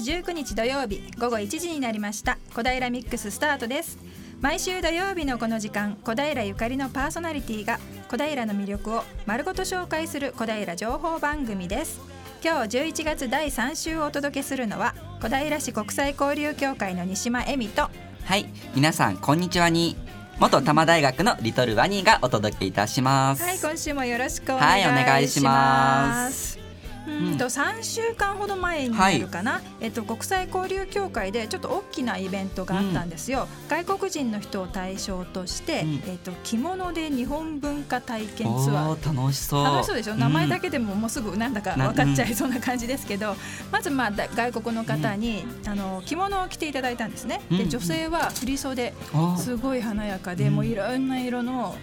[0.00, 2.38] 19日土曜日午後1時になりました。
[2.54, 3.98] 小平ミックススタートです。
[4.40, 7.78] 毎週土曜日のこの時間小平ゆかりのパーソナリティが
[8.08, 12.00] 小平の魅力を丸ごと紹介する小平情報番組です。
[12.42, 17.90] 今日11月第3週をお届けするのは小平市国際交流協会の西間恵美と
[18.24, 19.94] はい皆さんこんにちはに
[20.38, 23.42] 元多摩大学のリトルワニーがお届けいたします。
[23.42, 26.69] はい今週もよろしくお願いします、はいお願いします
[27.06, 27.38] うん。
[27.38, 36.02] と3週間ほど前になるかな、えっと、国際交流協会でちょっと大きなイベントがあったんですよ、外国人の人を対象として、うん。
[36.06, 39.16] えっと、着物で日本文化体験ツアー。
[39.16, 39.64] 楽しそう。
[39.64, 40.14] 楽しそうでしょ？
[40.14, 43.34] 名前だけ、けでももうすぐなんだかな分かっちゃいそうな感じですけど、
[43.72, 47.40] まずまあだ外国の方に、あの着物を着ていただいたんですね。
[47.50, 47.58] うん。
[47.58, 49.38] で女性は振袖うん。
[49.38, 50.54] すごい華やかで、うん。
[50.56, 51.74] もういろんな色の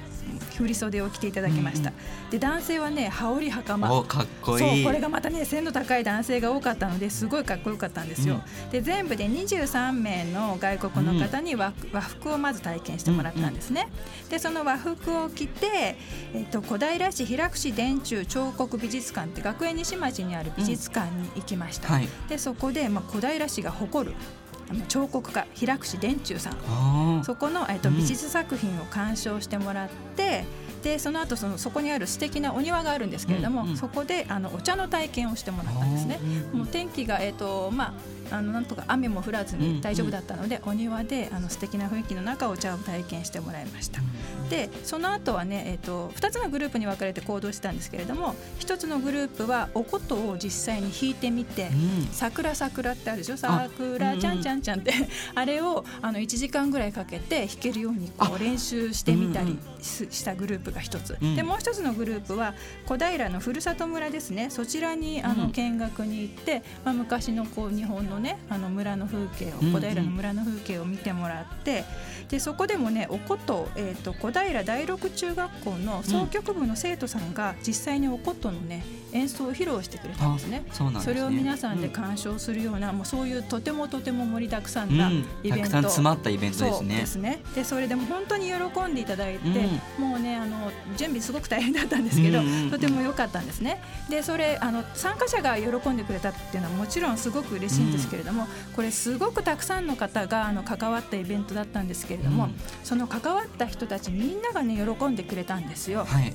[0.58, 1.92] 振袖を着ていただきました。
[2.32, 8.42] で男性はね羽織袴おかっこいいそうこれがまたね背の高い男性が多かったのですごいかっこよかったんですよ。
[8.72, 13.90] で全部で23名の外国の方に和,、和服をまず体験してもらったんですね。
[14.30, 15.98] でその和服を着て、
[16.34, 21.94] えっと小平市平久市電柱彫刻美術館って学園西町にある美術館に行きました。
[21.94, 24.16] はいでそこで、まあ、小平市が誇る
[24.70, 27.22] あの彫刻家平久市電柱さん。
[27.24, 27.98] そこの、えっとうん。
[27.98, 30.46] 美術作品を鑑賞してもらって
[30.84, 33.78] でその後そのそこにある素敵なお庭があるんですけれども、うんうん。
[33.78, 36.20] そこであのお茶の体験をしてもらったんですね。
[36.54, 37.94] もう天気が、えっとまあ、
[38.32, 44.02] あのなんとか雨も降らずに大丈夫だったので、お庭であの素敵な雰囲気の中お茶を体験してもらいました。
[44.50, 52.08] でその後はね、えっと2つのグループに分かれて行動したんですけれども1つのグループはお琴を実際に弾いてみて、うん。
[52.12, 53.38] 桜桜ってあるでしょ？
[53.38, 54.94] 桜ちゃんちゃんちゃんって。
[55.36, 61.36] あれをあの1時間ぐらいかけて弾けるようにこう練習してみたりししたグループが一つ、うん。
[61.36, 62.54] でもう一つのグループは
[62.86, 64.50] 小平のふるさと村ですね。
[64.50, 65.38] そちらにあうん。
[65.38, 71.86] の見学に行って、まあ、昔のこう日本のねあの村の風景をうん小平の村の風景を見てもらって
[72.30, 80.64] でそこでもねお琴、えー、と小平第六中学校の奏曲部の生徒さんが実際にお琴のね演奏を披露してくれたんですね。
[80.72, 81.02] そですね。
[81.02, 85.26] それを皆さんで鑑賞するような、もうそういうとてもとても盛りだくさんなうん。
[85.44, 86.84] イベント、たくさん詰まったイベントですそう。
[86.84, 89.48] ねですねでそれでも本当に喜んでいただいて、
[90.00, 92.72] もうねあの準備すごく大変だったんですけど、うんうんうん。
[92.72, 93.82] とても良かったんですね。
[94.10, 102.56] でそれあの参加者が喜んでくれたっていうのはもちろんすごく嬉しいんですけれども、これすごくたくさんの方があの関わったイベントだったんですけれども、うん。
[102.84, 106.06] その関わった人たちみんながね喜んでくれたんですよ。
[106.06, 106.34] はい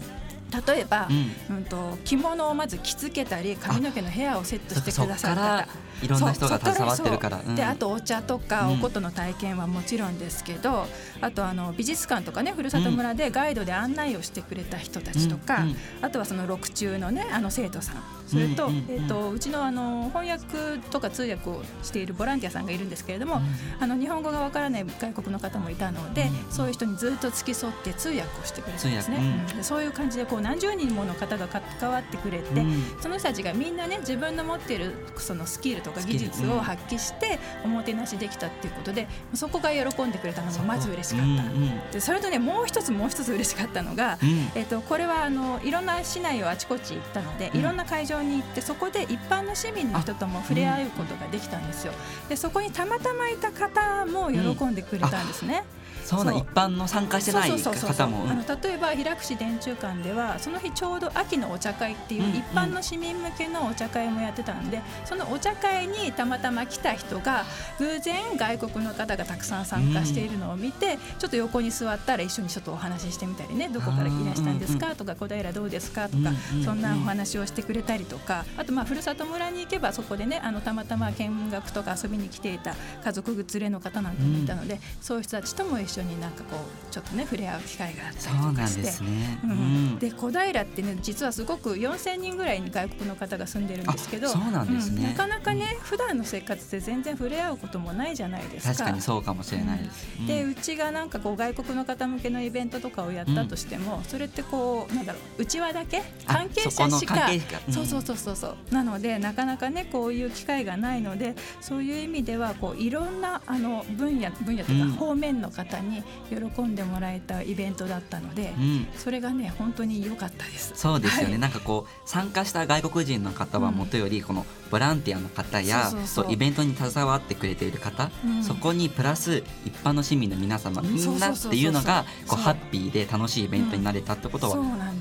[0.67, 1.09] 例えば、
[1.49, 1.57] うん。
[1.57, 5.69] うん、と着物をまず着付けたり髪の毛のヘアをセットしてくださっから方
[6.03, 7.39] いろんな人が携わってるから。
[7.55, 8.75] であとお茶とかうん。
[8.75, 10.87] お琴の体験はもちろんですけど、
[11.21, 15.65] あとあの美術館とかねふるさと村でガイドで案内をしてくれた人たちとか、
[16.01, 17.97] あとはその録中のねあの生徒さん。
[18.27, 23.41] それと,、えっとうちのあの翻訳とか通訳をしているボランティアさんがいるんですけれども、
[23.79, 29.47] あの日本語がわからない外国の方もいたので、うんそういう人にずっと付き添って通訳をしてくれたんですね。
[29.61, 32.83] うそういう感じでこう何十人もの方が関わってくれて、うん。
[33.01, 41.25] その人たちがみんなね自分の持っているそのスキルとか技術を発揮しておもてなしできたっていうことでそこが喜んでくれたのがまず嬉しかった。
[41.25, 51.93] うんうんでそれとねもう一つもう一つ嬉しかったのが、うんえっとこれはあのいろんな市内をあちこち行ったので、うんいろんな会場に行ってそこで一般の市民の人とも触れ合うことができたんですよ。
[52.29, 55.57] でそこにたまたまいた方も喜んでくれたんですね。
[55.57, 58.31] そうそうなん一般の参加してない方も。
[58.31, 67.45] あの例えば平久市電柱館ではその日ちょうど秋のお茶会っていううん一般の市民向けのお茶会もやってたんで、そのお茶会にたまたま来た人が
[67.79, 76.31] 偶然外国の方がたくさん参加しているのを見て、ちょっと横に座ったら一緒にちょっとお話ししてみたりねどこからいらしたんですかとか小平どうですかとか、
[76.65, 82.75] そんなお話をしてくれたりとかあとまあふるさと村に行けばそこでねあのたまたま見学とか遊びに来ていた
[83.05, 89.05] 家族連れの方なんかもいたので、そういう人たちとも一緒になんかこうちょっとね触れ合う機会があったりとかして。
[89.05, 89.39] ね。
[89.45, 89.51] うん。
[89.51, 89.99] うん。
[89.99, 95.09] で小平ってね実はすごく4000人ぐらいに外国の方が住んでるんですけどあそうなんですね。
[95.09, 98.75] なかなかね普段の生活で全然触れ合うこともないじゃないですか。
[98.75, 100.07] 確かにそうかもしれないです。
[100.19, 100.27] うん。
[100.27, 106.03] でうちがなんかこう外国の方向けのイベントとかをやったとしても、それってこうなんだろううちわだけ？
[106.27, 107.29] あ関係者しか
[107.71, 108.57] そうそうそうそうそう。
[108.75, 114.93] なのでなかなかねこういう機会がないのでそういう意味ではこういろんなあの分野分野というかうん。
[114.93, 118.87] 方面の方んに喜んでもらえたイベントだったので、うん。
[118.97, 120.73] それがね本当に良かったです。
[120.75, 121.41] そうですよね、はい。
[121.41, 128.43] なんかこう参加した外国人の方はもとよりこのボランティアの方やそうイベントに携わってくれている方、うん。
[128.43, 134.57] そこにプラス一般の市民の皆様みんなっていうのがこうハッピーで楽しいイベントになれたってことは、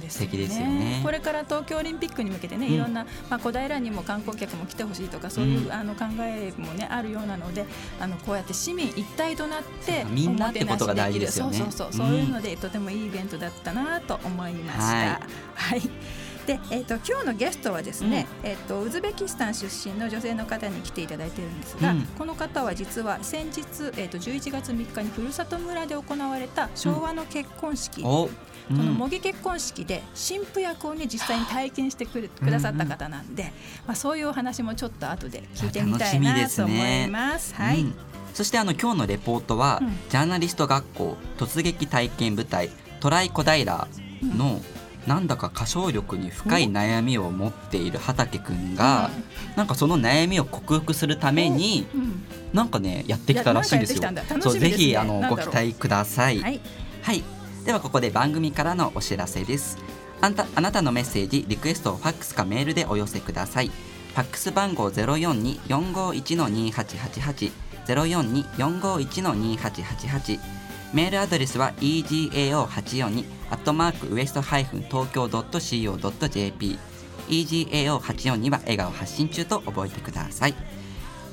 [0.10, 1.00] 素敵ですよね。
[1.06, 2.74] これから東京オリンピックに向けてね、うん。
[2.74, 5.72] いろんな、まあ、小平にも観光客も来てほしいとかそういう、うん。
[5.72, 7.66] あの考えもねあるようなので
[8.02, 11.58] あのこうやって市民一体となってみんなってことが大事ですよね。
[11.58, 12.12] そうそうそう、うん。
[12.12, 14.84] そういうのでとてもいいイベントだったなと思いました。
[14.84, 15.20] はい。
[15.56, 15.82] はい
[16.46, 22.02] でえー、と今日のゲストはですね、えー、とウズベキスタン出身の女性の方に来ていただいてるんですが、うん。
[22.18, 23.62] この方は実は先日、
[23.98, 33.54] えー、と11月3日にふるさと村で行われた昭和の結婚式、お、うこのん模擬結婚式で新婦役をね実際に体験してくるくださった方なんで、
[33.86, 37.54] まあそういうお話もちょっと後で聞いてみたいなと思ねいます。
[37.56, 37.94] はい、うん
[38.34, 39.90] そしてあの今日のレポートは、うん。
[40.10, 42.70] ジャーナリスト学校突撃体験部隊
[43.02, 43.88] トライ小平
[44.22, 44.62] の、
[45.08, 49.10] なんだか歌唱力に深い悩みを持っている畑くんが、
[49.56, 52.24] なんかその悩みを克服するために、うん。
[52.54, 54.00] なんかねやってきたらしいんですよ。
[54.00, 54.52] いやなんかやってきたんだ。
[54.52, 56.40] そうぜひあのご期待ください。
[56.40, 56.60] はい、
[57.02, 57.24] はい、
[57.66, 59.78] ではここで番組からのお知らせです。
[60.20, 63.70] あんたあなたのメッセージリクエストをファックスかメールでお寄せください。
[63.70, 67.52] ファックス番号042451-2888
[67.88, 70.40] 042451-2888
[70.94, 76.80] メールアドレスは egao842 アットマークウエストハイフン東京 .co.jp
[77.28, 80.56] egao842 は笑顔発信中と覚えてください。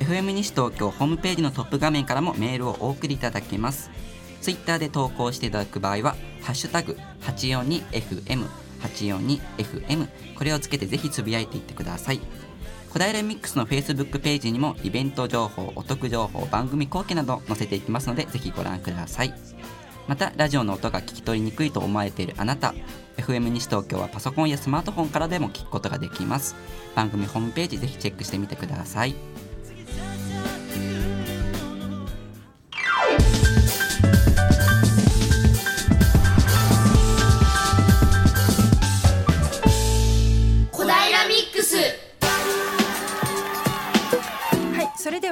[0.00, 3.91] FM 西東京ホームページのトップ画面からもメールをお送りいただけます。
[4.41, 8.47] ツイッターで投稿していただく場合は「ハッシュタグ #842FM」
[8.82, 12.20] 842FM これをつけてぜひつぶやいていってください。
[12.91, 19.35] 小平ミックスの Facebook ページにもイベント情報お得情報番組後期など載せていきますのでぜひご覧ください。
[20.08, 22.75] またラジオの音が聞き取りにくいと思われているあなた
[23.19, 26.56] FM 西東京はパソコンやスマートフォンからでも聞くことができます。
[26.94, 29.14] 番組ホームページぜひチェックしてみてください。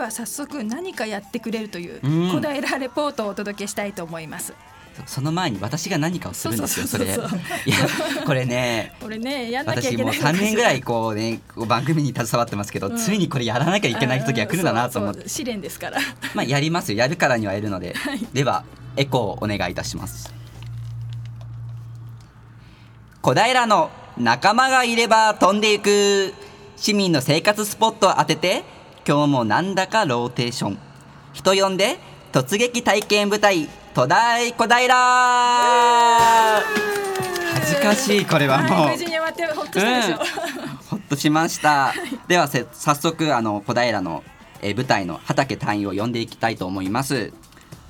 [0.06, 2.30] は早速何かやってくれるといううん。
[2.32, 4.54] 小平レポートをお届けしたいと思います。
[5.04, 7.04] その前に私が何かをするんですよそれ。
[7.04, 7.18] いや
[8.24, 12.96] これね これねやんなきゃい私もうけないのか3年ぐらいこうね番組に携わってますけど、うん。
[12.96, 15.28] ついにこれやらなきゃいけない時が来るんだなと思って。
[15.28, 15.98] 試練ですから。
[16.34, 17.94] まあやりますよやるからにはやるので、
[18.32, 18.64] では
[18.96, 20.32] エコーをお願いいたします。
[23.20, 26.32] 小平の仲間がいれば飛んでいく。
[26.76, 28.62] 市民の生活スポットを当てて
[29.08, 30.78] 今日もなんだかローテーション
[31.32, 31.96] 人呼んで
[32.32, 34.94] 突撃体験部隊戸大小平
[37.54, 40.16] 恥ずかしいこれはもう、はい無事に終わってほっとしたでしょ。
[40.90, 41.94] ほっとしました。
[42.26, 44.24] ではせ早速あの小平の、
[44.60, 47.32] えー舞台の畑隊員を呼んでいきたいと思います。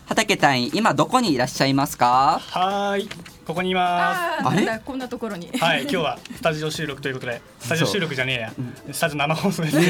[0.06, 2.40] 畑隊員今どこにいらっしゃいますか？
[2.42, 3.08] はーい、
[3.46, 4.66] ここにいまああ、あれ？
[4.84, 5.48] こんなところに。
[5.56, 5.64] す。
[5.64, 8.52] はい、今日はスタジオ収録ということで、スタジオ収録じゃねえや、
[8.92, 9.76] スタジオ生放送です。
[9.76, 9.84] うん、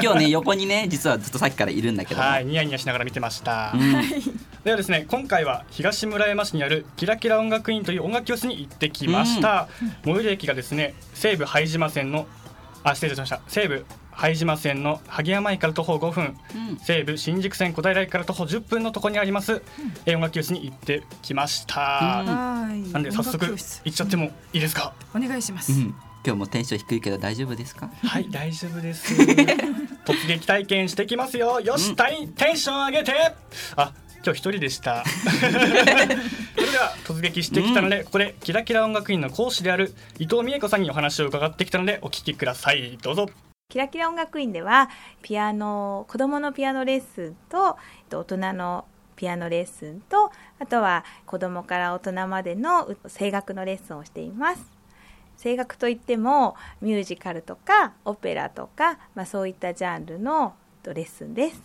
[0.00, 2.28] 今日ね横にね実はずっとさっきからいるんだけども。
[2.28, 3.72] はい、ニヤニヤしながら見てました。
[3.74, 4.02] うん
[4.62, 9.66] ではですね、今回は東村山市にあるキラキラ音楽院という音楽教室に行ってきました。
[10.04, 12.28] 最寄り駅がですね、西武拝島線の
[12.84, 13.40] あ失礼しました。
[13.48, 19.62] 西武拝島線の萩山駅から徒歩5分、うん西武新宿線小平駅から徒歩10分のところにあります、
[20.06, 21.80] えー音楽教室に行ってきました。
[21.80, 22.90] はい。
[22.92, 23.54] なんで早速行
[23.88, 24.94] っちゃってもいいですか？
[25.14, 25.72] お願いします。
[25.72, 25.94] うん
[26.24, 27.90] 今日もテンション低いけど大丈夫ですか？
[28.04, 29.12] はい、大丈夫です。
[30.06, 31.60] 突撃体験してきますよ。
[31.60, 33.12] よし、テンテンション上げて。
[33.76, 33.92] あ、
[34.24, 35.02] 今日一人でした。
[35.34, 35.52] それ
[36.70, 42.98] では突撃してきたので、ここでキラキラ音楽院の講師である伊藤美恵子さんにお話を伺ってきたので、お聞きください。
[43.02, 43.28] どうぞ。
[43.72, 44.90] キラキラ音楽院では
[45.22, 47.78] ピアノ子どものピアノレッスンと
[48.14, 48.84] 大人の
[49.16, 54.62] ピアノレッスンとあとは子どもから大人までの声楽のレッスンをしています。
[55.42, 60.52] 声楽といってもミュージカルとかオペラとか、まあ、そういったジャンルの
[60.84, 61.62] レッスンです。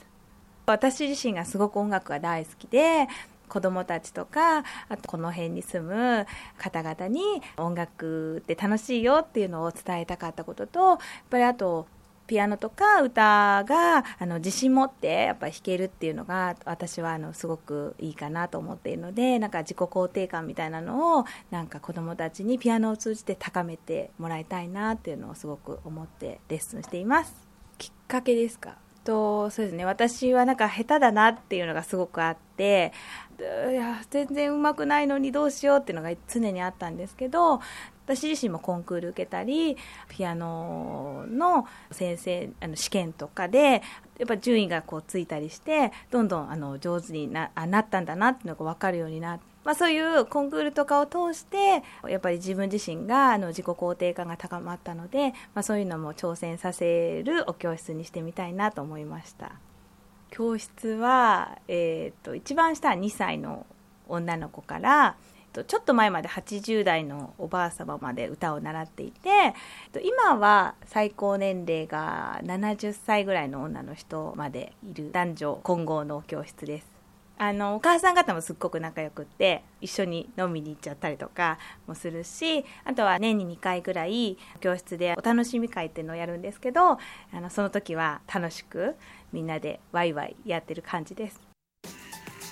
[0.65, 3.09] 私自身がすごく音楽が大好きで
[3.49, 6.25] 子供たちとかあとこの辺に住む
[6.57, 7.21] 方々に
[7.57, 10.97] 音楽って楽しいよっていうのを伝えたかったこととやっ
[11.29, 11.85] ぱりあと
[12.27, 27.33] ピアノとか歌があの自信持ってやっぱ弾けるっていうのが私はあのすごくいいかなと思っているのでなんか自己肯定感みたいなのをなんか子どもたちにピアノを通じて高めてもらいたいなっていうのをすごく思ってレッスンしています？
[27.77, 28.75] きっかけですか？
[29.03, 29.85] とそうですね。
[29.85, 32.91] 私はなんか下手だなっていうのがすごくあって
[33.39, 37.61] いや全然うまくないのにどうしようっていうのが常にあったんですけど
[38.05, 39.77] 私自身もコンクール受けたり
[40.07, 43.83] ピアノの先生あの試験とかで
[44.17, 49.57] やっぱ順位がこうついたりしてどんどんあの上手になあなったんだなっていうのが分かるようになって。
[49.67, 59.51] まあ、そういうコンクールとかを通してやっぱり自分自身があの自己肯定感が高まったので、まあ、そういうのも挑戦させるお教室にしてみたいなと思いました
[60.29, 63.65] 教室は、えー、と一番下は2歳の
[64.07, 65.15] 女の子から
[65.65, 69.55] ちょっと前まで80代のおばあ様まで歌を習っていて
[70.03, 76.96] 今は最高年齢が70歳ぐらいの女の人までいる男女混合の教室です。
[77.39, 86.99] あのお母さん方もすっごく仲良くって一緒に飲みに行っちゃったりとかもするしあとは年に2回ぐらい教室でお楽しみ会っていうのをやるんですけどあ
[87.33, 88.95] のその時は楽しく
[89.31, 91.47] みんなでワイワイやってる感じです。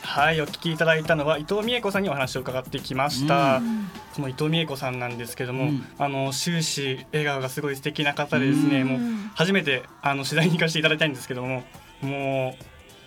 [0.02, 3.90] はいお聞きいただいたのは伊藤美恵子さんにお話を伺ってきました、うん。
[4.16, 5.86] この伊藤美恵子さんなんですけども、うん。
[5.98, 8.88] あの終始笑顔がすごい素敵な方でですね、うん。
[8.88, 9.00] もう
[9.34, 11.64] 初めてあの取材に行かせていただいたんですけども
[12.02, 12.56] も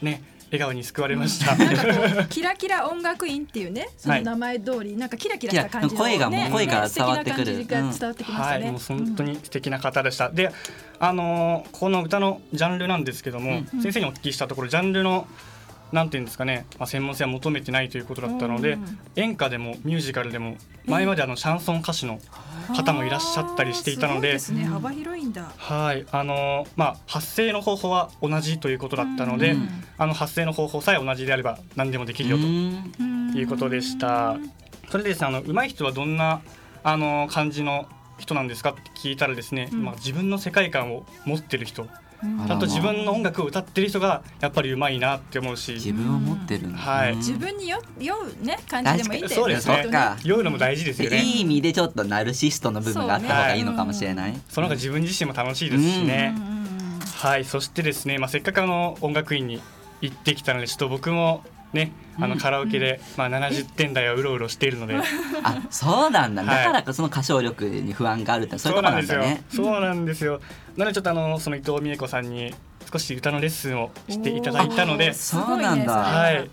[0.03, 1.57] うね笑顔に救われました、
[2.27, 7.47] キラキラ音楽院っていうねその名前通り、なんかキラキラした感じの、いや声がもうね声からね伝わってくる。
[7.47, 10.31] 素敵な感じが伝わってきましたね、本当に素敵な方でした。
[10.31, 10.51] で、
[10.99, 13.83] あのーこの歌のジャンルなんですけども、うん。
[13.83, 15.27] 先生にお聞きしたところジャンルの
[15.93, 18.99] なんていうんですかね、まあ、専門性は求めてないということだったので、うん。
[19.17, 22.19] 演歌でもミュージカルでも前まであのシャンソン歌手の
[22.77, 24.73] 方もいらっしゃったりしていたのであーすごいですね。
[24.75, 25.51] 幅広いんだ。
[25.57, 26.07] はい。
[26.13, 29.69] あのーまあ発声の方法は同じということだったので、うん。
[29.97, 33.33] あの発声の方法さえ同じであれば何でもできるよとうん。
[33.35, 34.37] いうことでした。
[34.91, 36.41] それでですね、あの上手い人はどんな
[36.83, 37.87] あの感じの
[38.19, 39.85] 人なんですかって聞いたらですね、うん。
[39.85, 41.87] まあ自分の世界観を持ってる人、
[42.21, 47.13] ちゃんと自分の音楽を歌ってる人がやっぱり上手いなって思うし、自分を持ってるんだはい。
[47.13, 47.19] うん。
[47.19, 49.35] 自分によ酔うね感じでもいいんだよね。
[49.37, 50.17] そうですね。
[50.25, 51.23] 酔うのも大事ですよね。
[51.23, 54.41] いい意味でちょっとナルシストの部分があった方がいいのかもしれない。
[54.49, 56.35] その方が自分自身も楽しいですしね。
[57.19, 59.61] はい、そしてですね、まあせっかくあの音楽院に
[60.01, 64.97] 行ってきたので、ちょっと僕もね、あうんのカラオケで、まあ70点台をうろうろしているので、
[65.43, 66.43] あ、そうなんだ。
[66.43, 69.45] はいだからかその歌唱力に不安があるってそういうとこなんだね。
[69.49, 70.41] そうなんですよ。
[70.77, 72.55] なのでちょっとあのその伊藤美恵子さんに
[72.91, 76.51] 少し歌のレッスンをしていただいたので、そうなんだはい。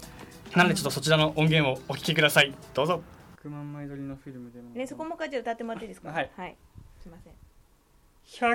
[0.56, 2.54] なのでちょっとそちらの音源をお聞きください。
[2.74, 3.02] どうぞ。
[3.44, 6.10] 100万枚撮りのフィルムでもね、そこも歌ってもらっていいですか？
[6.10, 6.56] はいはい、
[7.00, 7.34] すいません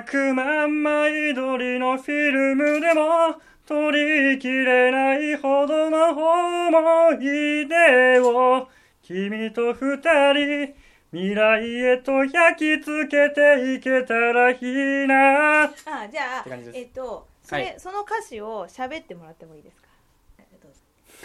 [0.03, 8.67] 100万枚撮りのフィルムでも撮りきれないほどの思い出を
[9.03, 9.97] 君と二
[10.33, 10.73] 人
[11.11, 15.63] 未来へと焼き付けていけたらいいな。
[15.65, 15.71] あ
[16.11, 17.75] じゃあえっとそれ、はい。
[17.79, 19.87] その歌詞を喋ってもらってもいいですか？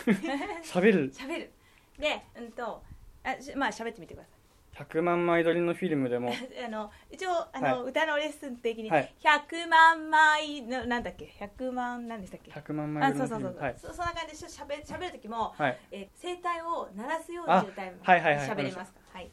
[0.62, 1.12] 喋る。
[1.14, 1.50] 喋る。
[1.98, 2.82] でうんと
[3.24, 4.35] あしまあ喋ってみてください
[4.78, 6.30] 100万枚撮りのフィルムでも。
[6.64, 9.14] あの一応あの、は歌のレッスン的にはい。
[9.20, 13.60] 100万枚のなんだっけ？100万なんでしたっけ？100万あ枚撮りそうそうそう、のフィルム。
[13.64, 13.74] はい。
[13.78, 15.78] そそんな感じでしゃべしゃべる時も、はい。
[15.90, 18.48] え声帯を鳴らすようあに歌いますはいはいはい。
[18.48, 19.00] 喋れますか？
[19.14, 19.30] はい、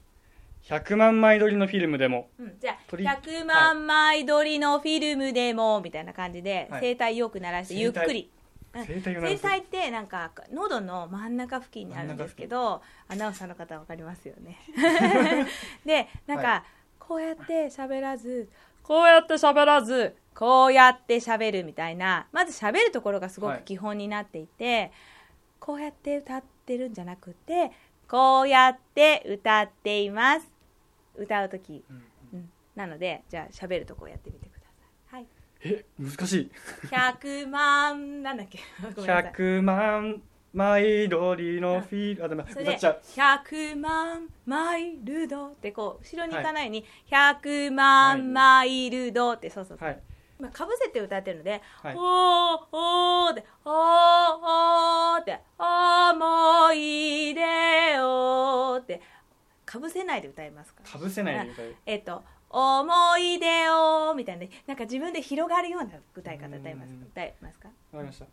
[0.63, 2.29] 100万枚撮りのフィルムでも。
[2.39, 6.95] うん、じゃあ撮り100万枚撮りのフィルムでもみたいな感じで、はい。
[6.95, 8.31] 声帯よく鳴らしてゆっくり。
[8.38, 8.42] うん
[8.74, 14.58] 声帯声帯ってなんか喉の真ん中付近にあるんですけどアナウンサーの方は分かりますよね。
[15.86, 16.63] でなんか、は
[17.00, 18.50] こうやって喋らず
[18.82, 23.60] こうやって喋らずこうやって喋るみたいなまず喋るところがすごはい。
[23.60, 24.92] く基本になっていて、
[25.60, 27.72] こうやって歌ってるんじゃなくて
[28.08, 30.53] こうやって歌っています。
[31.15, 31.84] 歌う時、
[32.34, 34.52] うん、なのでじゃあ喋るとこやってみてくださいはい
[35.63, 36.51] え難しい。
[36.88, 38.60] 100万なんだっけ？
[38.96, 39.34] ごめんなさい。
[39.34, 40.22] 100万
[40.53, 43.01] 枚撮りのフィルムあでもそれで歌っちゃう
[43.48, 50.00] 100万マイルドってこう後ろに行かないように、100万マイルドってそうそうそう、はい。
[50.39, 51.96] まあ、かぶせて歌ってるので、はい。
[51.96, 52.01] おー
[52.72, 53.74] おーっておー
[55.15, 59.01] おーって思い出をって
[59.65, 60.91] かぶせないで歌いますから。
[60.91, 61.75] かぶせないで歌う。
[61.86, 66.89] えっと思い出をみたいななんか自分で広がるような歌い方歌います。
[66.89, 67.67] うん歌いますか？
[67.67, 68.25] わかりました。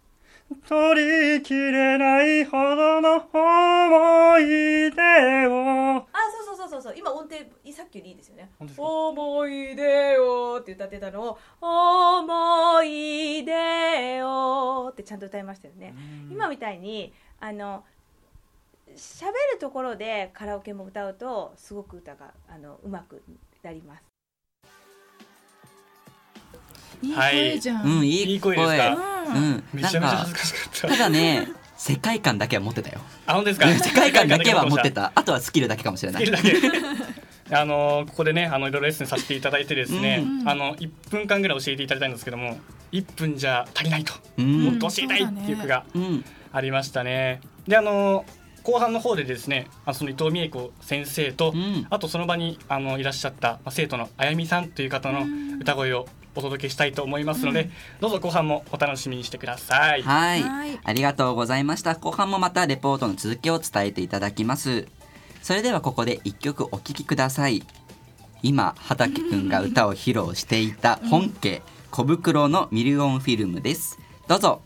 [0.69, 6.07] 取りきれないほどの思い出を。
[6.13, 6.95] あそうそうそうそうそう。
[6.99, 7.37] 今音程
[7.73, 8.51] さっきよりいいですよね。
[8.77, 15.95] 思い出をって歌ってたのを思い出をってちゃんと歌いましたよね。
[16.31, 17.85] 今みたいにあの
[18.97, 23.23] 喋るところでカラオケも歌うとすごく歌があのうまく
[23.63, 24.10] なります
[27.03, 27.09] い。
[27.09, 28.97] いはい声じゃん、うんいいいい声ですか？
[29.35, 29.65] うん。
[29.73, 30.89] めちゃめちゃ恥なんかずかしかった。
[30.89, 33.01] ただね世界観だけは持ってたよ。
[33.27, 33.69] あ本当ですか？
[33.69, 35.03] 世界観だけは持ってた。
[35.11, 36.27] た あとはスキルだけかもしれない。
[36.27, 36.79] スキルだけ。
[37.57, 40.49] あのここでねあのいろいろレッスンさせていただいてですね、うん。
[40.49, 42.59] あの1分間ぐらい教えていただいたんですけども
[42.93, 44.65] 1分じゃ足りないと、うん。
[44.67, 46.25] もっと教えたいっていう句がうん。
[46.53, 47.41] ありましたね。
[47.67, 48.25] であの
[48.63, 51.87] 後半の方でですねあその伊藤美恵子先生と、うん。
[51.91, 55.27] あとその場にあのいらっしゃった、まあ、生徒のあやみさんという方の
[55.61, 57.71] 歌声をお届けしたいと思いますので、
[58.01, 60.03] どうぞ後半もお楽しみにしてください。
[60.03, 60.43] はい。
[60.43, 60.79] はい。
[60.83, 61.95] ありがとうございました。
[61.95, 64.87] 後半もまたレポートの続きを伝えていただきます。
[65.43, 67.63] それではここで一曲お聴きください。
[68.43, 73.99] 今畑くんが歌を披露していた本家小袋のミリオンフィルムです。
[74.29, 74.63] どうぞ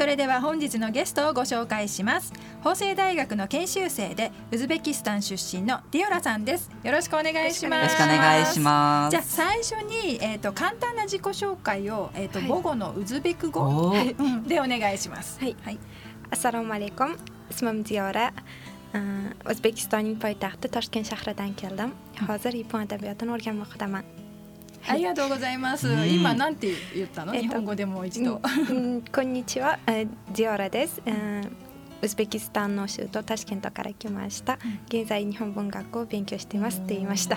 [0.00, 2.32] それでは本日のゲストをご紹介します。
[2.64, 6.70] 法政大学の研修生でウズベキスタン出身のディオラさんです。
[6.82, 7.82] よろしくお願いします。
[7.82, 9.10] よろしくお願いします。
[9.10, 12.48] じゃあ最初に、えー、と簡単な自己紹介を、えーとはい。
[12.48, 13.92] 母語のウズベク語、
[14.46, 15.38] でお願いします。
[15.38, 15.54] はい。
[15.62, 15.78] はい、
[16.30, 17.18] assalomu alaykum
[17.50, 18.32] ismim ziyora
[18.90, 18.98] Э,
[19.46, 21.92] o'zbekistonning poytaxti toshkent shahridan keldim
[22.28, 24.08] hozir yapon adabiyotini o'rganmoqdaman
[24.88, 25.88] ありがとうございます。
[25.88, 27.34] うん今なんて言ったの？
[27.34, 28.40] えっと日本語でもう一度。
[28.70, 31.00] うんこんにちは、えージオラです。
[31.06, 31.50] えー
[32.02, 34.58] ウズベキスタンの首都タシケントから来ました。
[34.88, 37.36] 現在日本文学を勉強していますって言いました。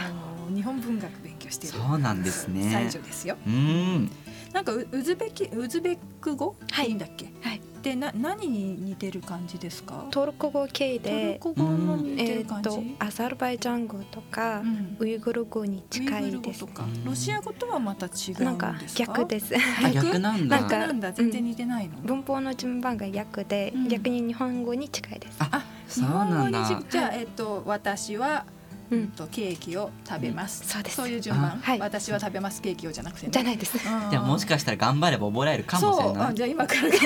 [0.55, 1.77] 日本文学勉強している。
[1.77, 3.35] そうなんですね最初ですよ。
[3.45, 4.09] うん
[4.53, 7.25] なんかウウズベキウズベク語、はいいいんだっけ？
[7.41, 7.61] はい。
[7.83, 10.05] でな何に似てる感じですか？
[10.09, 12.69] トルコ語系トルで、コ語の似てえっ、る感じ？
[12.69, 16.65] とアザルバイジャン語とか、うんウイグル語に近いです
[17.03, 18.45] ロシア語とはまた違うんですか？
[18.45, 19.53] なんか逆です。
[19.85, 21.97] あ逆なんだなんか逆なんだ全然似てないの？
[22.03, 25.35] 文法の順番が逆で、うん逆に日本語に近いです。
[25.39, 28.45] ああ、そうなんだ日本語にじゃあえっと私は。
[28.93, 30.67] ううんん、とケーキを食べます、うん。
[30.69, 30.95] そうです。
[30.95, 31.79] そういう順番、あはい。
[31.79, 33.75] 私は食べますケーキをじゃなくてね、じゃないです。
[33.75, 34.09] うん。
[34.09, 36.25] じゃあもしかしたら頑張れば覚えられるかもしれない。
[36.29, 36.99] あじゃあ今から頑張っ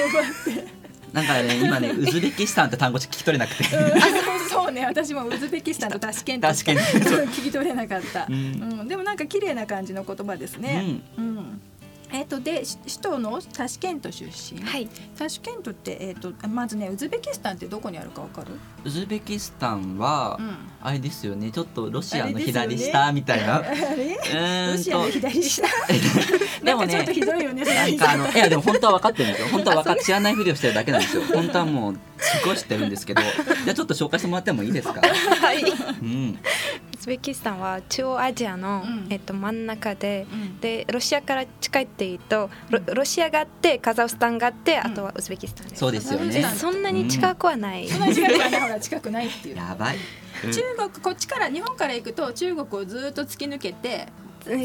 [0.56, 0.88] て。
[1.14, 3.64] なんかね今ねウズベキスタンって単語聞き取れなくて。
[3.70, 4.86] そうそうね。
[4.86, 8.82] 私もウズベキスタンとタシケントしかタシケント聞き取れなかった、ううん。
[8.84, 11.62] んでもなんか綺麗な感じの言葉ですね、うん
[12.12, 14.88] えっ、とでし首都のタシケント出身、はい。
[15.18, 18.48] タシケントってえっ、とまずねウズベキスタンってどこにあるかわかる、
[18.86, 20.56] ウズベキスタンは、うん。
[20.82, 21.52] あれですよね。
[21.52, 23.76] ちょっとロシアの左下みたいな、 あれ？
[23.76, 24.78] うーんと。
[24.78, 25.64] ロシアの左下？
[26.64, 29.48] でもねなんかちょっとひどいよねなんかあのいやでも本当は分かってるんですよ。
[29.50, 31.24] 本当は分かっ知らないふりをしてるだけなんですよ。
[31.34, 33.22] 本当はもうすごい知ってるんですけど。
[33.66, 35.02] じゃあちょっと紹介してもらってもいいですか？
[35.02, 35.62] はい。
[36.02, 36.40] うん
[36.98, 39.08] ウズベキスタンは中央アジアの、うん。
[39.12, 40.60] えっと真ん中で、うん。
[40.60, 45.80] でロシアから近いっていうとロロシアがあってカザフスタンがあってあとはウズベキスタンです。
[45.80, 46.44] そうですよね。
[46.56, 47.88] そんなに近くはない。
[47.88, 49.58] そんな近くはねほら近くないっていう。
[49.58, 49.98] やばい、
[50.46, 50.52] うん。
[50.52, 54.08] 中国こっちから日本から行くと中国をずっと突き抜けてえ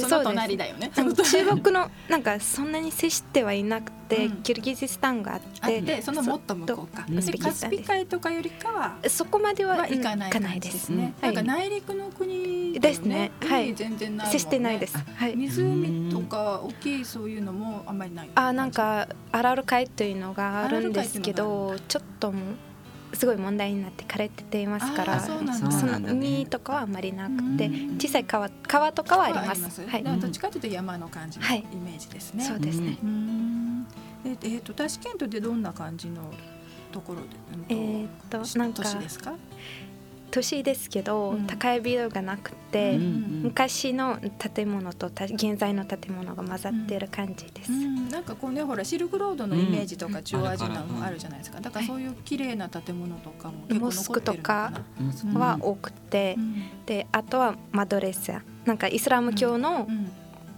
[0.00, 0.90] その隣だよね。
[0.94, 7.06] 中国のなんかそんなに接してはいなくて、うんキルギズスタンがあっあてってそのもっと向こうか。
[7.42, 11.14] カスピ海とかよりかはそこまでははいかないですね。
[11.20, 14.98] はないんか内陸の国ですねはい海全然接してないです。
[15.16, 15.36] はい。
[15.36, 18.30] 湖とか大きいそういうのもあんまりない。
[18.34, 22.42] あなんかアラル海というのがあるんですけどちょっともう
[23.14, 29.82] すごい問題になって枯れてていますからあそうなんだその海とかはあんまりなくてうん小さい川川とかはあります。
[29.82, 29.88] は。
[29.90, 32.44] はいどっちかというと山の感じのイはいメージですね。
[32.44, 32.96] そうですね。
[34.24, 36.22] ええっとタシケントでどんな感じの
[36.92, 38.10] ところで、うんとえーっ
[38.52, 38.82] となんか？
[40.32, 41.46] 都市ですけど、うん。
[41.46, 47.72] 高いビルがなくて、うん昔の建物とた現在の建物が混ざっている感じです。
[47.72, 51.60] うん、なんかこうねほらシルクロードのイメージとかうん中央アジアもあるじゃないですか。
[51.60, 54.72] だからそういう綺麗な建物とかも結構モスク残ってるのか
[55.34, 56.84] は多くて、うん。
[56.86, 58.32] であとはマドレス
[58.64, 60.10] なんかイスラム教のうん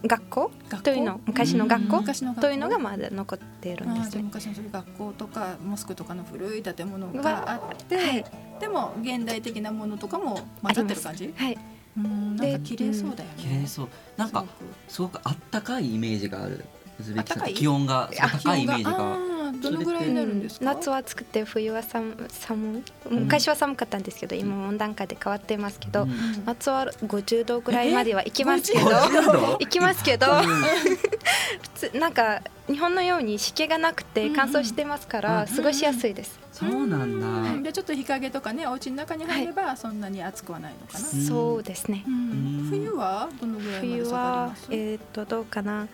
[0.07, 0.51] 学校？
[0.69, 0.83] 学校？
[0.83, 1.97] というの、昔の学校？
[2.01, 2.43] 昔の学校。
[2.43, 4.23] というのがまだ残っているんですね。
[4.23, 8.25] 昔のそういう学校とかモスクとかの古い建物があって、はい。
[8.61, 11.35] でも現代的なものとかも混ざってる感じ？
[11.37, 11.59] はい、
[11.97, 13.35] うんなんか綺麗そうだよね。
[13.39, 13.89] 綺麗そう。
[14.17, 14.45] なんか
[14.89, 15.21] すごく。
[15.25, 16.65] あったかいイメージがある。
[17.01, 18.11] ウズベキスタンあったかい気温が。
[18.15, 20.65] 高いイメージあがーどのぐらいになるんですか？
[20.67, 26.11] 夏は暑くて冬は寒寒い昔は寒かったんですけど、今温暖化で変わってますけど、うん。
[26.47, 29.59] 夏は50度ぐらいまでは行きますけど50度？
[29.61, 30.43] 行きますけど、うん。
[30.43, 37.27] 普通なんか日本のように湿気がなくて乾燥してますから、うん過ごしやすいです、そうなんだ。
[37.27, 42.05] うんでちょっと日陰とかねお家の中に入ればそんなに暑くはないのかな、うんそうですね。
[42.07, 42.15] うん。
[42.15, 42.17] う
[42.63, 42.67] ん。
[42.71, 44.67] 冬はどのぐらいまで冬下がりはます？
[44.71, 45.89] えっ、とどうかな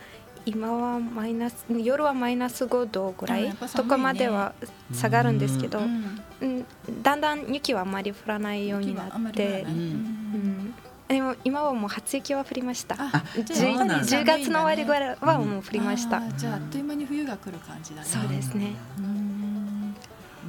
[0.45, 4.53] 今はマイナス夜はマイナス5度ぐらいとかまでは
[4.93, 6.21] 下がるんですけど、うん。
[6.41, 6.65] うん、
[7.03, 9.65] だんだん雪はあまり降らないようになって
[11.07, 12.95] でも今はもう初雪は降りました。
[12.97, 14.01] あじゃあ10やっぱり寒いんだね。
[14.03, 18.07] 10月の終わりぐらいはもう降りました、じゃああっという間に冬が来る感じだね。
[18.07, 18.75] そうですね。
[18.97, 19.30] うん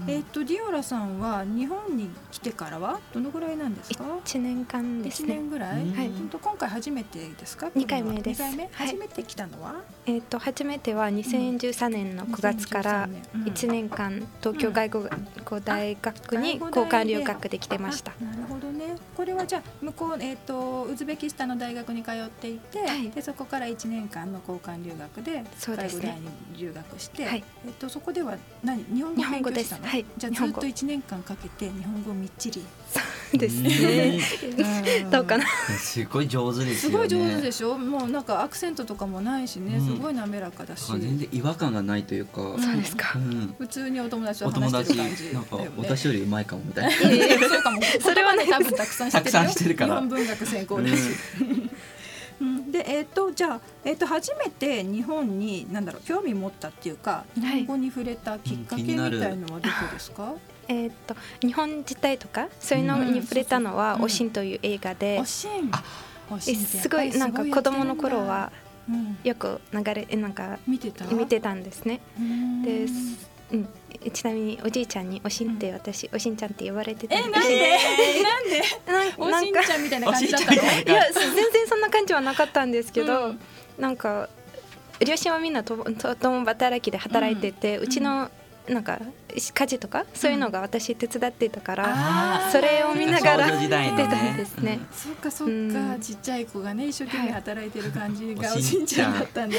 [0.09, 5.97] えっとディオラさんは日本に来てからはどのぐらいなんですか？1年間です一ね年ぐらい、うん。
[5.97, 7.71] はいほんと今回初めてですか？
[7.75, 8.43] 二回目です。
[8.43, 8.87] 二回目、はい。
[8.89, 9.81] 初めて来たのは？
[10.07, 13.23] えっ、と初めては2013年の9月から2013年。
[13.35, 13.43] うん。
[13.45, 15.05] 1年間東京外国
[15.45, 18.13] 語大学にあ交換留学で来てました。
[18.21, 18.97] あなるほどね。
[19.17, 23.11] これはじゃあ向こう、えー、とウズベキスタンの大学に通っていて、はい。
[23.11, 27.45] でそこから1年間の交換留学で外部大に留学して、はい。
[27.67, 28.85] えー、とそこでは何？
[28.95, 29.92] 日本語勉強したの？
[29.93, 32.65] はいじゃあずっと1年間かけて日本語をみっちり。
[33.35, 34.19] ですね。
[35.11, 35.45] どうかな。
[35.47, 36.95] すごい上手ですよね。
[36.95, 37.77] すごい上手でしょ？
[37.77, 39.87] もうなんかアクセントとかもないしね、うん。
[39.87, 40.91] すごい滑らかだし。
[40.93, 43.13] 全然違和感がないというか、んそうですか。
[43.17, 43.55] うん。
[43.59, 45.55] 普通にお友達とお友達話してる感じ。
[45.55, 46.91] だなんか私よりうまいかもみたいな。
[47.49, 47.83] そうかも。
[48.01, 49.41] それはね多分たくさん知ってるよ。
[49.41, 49.95] たくさん知ってるから。
[49.95, 50.93] 日本文学専攻だし、
[51.41, 51.71] うん、
[52.71, 60.35] でえっ、とじゃあ、えっと初めて日本に何だろう興味持ったっていうか日本語に触れたきっかけみたいのはどこですか、
[60.69, 65.19] えっと日本自体とかそういうのに触れたのはうん「おしん」という映画で。
[65.21, 65.71] おしん。
[66.41, 68.51] すごいなんか子供の頃は
[68.89, 69.19] うん。
[69.23, 71.05] よく流れえなんか見てた？
[71.07, 72.01] 見てたんですね。
[72.19, 72.63] うん。
[72.63, 72.87] で、
[73.53, 73.69] うん、
[74.11, 78.63] ちなみにおじいちゃんに「おしん」って私、おしんちゃんって言われてたえなんで、なんで？
[78.87, 80.53] なんなんかおしんちゃんみたいな感じだったの？
[80.55, 83.41] いいや全然そんな感じはなかったんですけど、うん。
[83.79, 84.29] なんか
[85.05, 88.31] 両親はみんなとと共働きで働いてて、うちの
[88.69, 89.01] なんか
[89.35, 94.05] 家事とかそういうのが私手伝ってたから、それを見ながら少女時代のね。
[94.05, 94.79] 出たんですね。
[94.93, 95.57] そっかそっか、う
[95.97, 95.99] ん。
[96.01, 98.59] ちっちゃい子がね一生懸命働いてる感じがはい。
[98.59, 99.57] おしんちゃんだったんだ、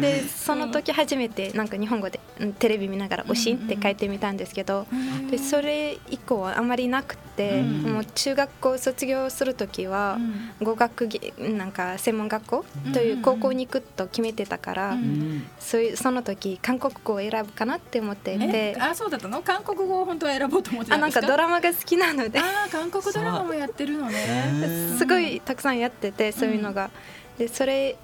[0.00, 4.86] でその時初めてなんか日本語でうんテレビ見ながら「おしん」って書いてみたんですけど、
[5.30, 7.92] でそれ以降はあまりなくて、うん。
[7.94, 10.18] もう中学校卒業する時は、
[10.62, 14.98] 語学ぎなんか専門学校という高校に行くと決めてたから、うん。
[14.98, 15.46] うん。
[15.58, 19.42] そういうその時韓国語を選ぶかなって思っててあそうだったの？
[19.42, 21.26] 韓国語を本当は選ぼうと思ってたあなんんですか？
[21.26, 22.38] かドラマが好きなので。
[22.38, 24.94] あー韓国ドラマもやってるのね。
[24.98, 26.90] すごいたくさんやっててそういうのが、
[27.38, 27.96] でそれ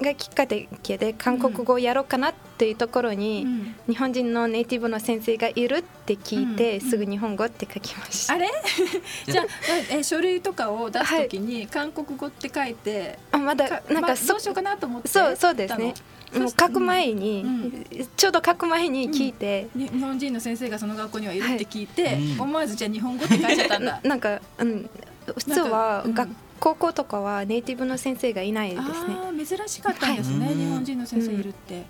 [0.00, 3.74] がきっかけで韓国語をやろうかなっていうところに、うん。
[3.94, 8.34] 日本人のネイティブの先生がいるって聞いて、うんすぐ日本語って書きました。
[8.34, 8.48] あれ？
[9.26, 9.46] じゃあ
[9.90, 15.94] え書類とかを出すときに韓国語って書いて、あまだかなんかそまあどうしようかなと思ってそうそうですね
[16.38, 17.86] もう書く前に、うん。
[18.16, 22.40] ちょうど書く前に聞いて、に日本人の先生がその学校にはいるって聞いて、はいうん。
[22.40, 24.00] 思わずじゃあ日本語って書いちゃったんだ。
[24.04, 24.90] ななんか、うん、
[25.26, 26.28] 普通は学
[26.62, 29.44] 高校とかはネイティブの先生がいないですね。
[29.44, 30.54] 珍しかったんですね、はい。
[30.54, 31.82] 日本人の先生いるって。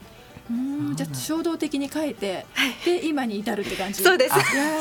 [0.52, 2.44] うんじゃあ衝動的に書いて、
[2.84, 4.02] で今に至るって感じ。
[4.02, 4.40] そうですす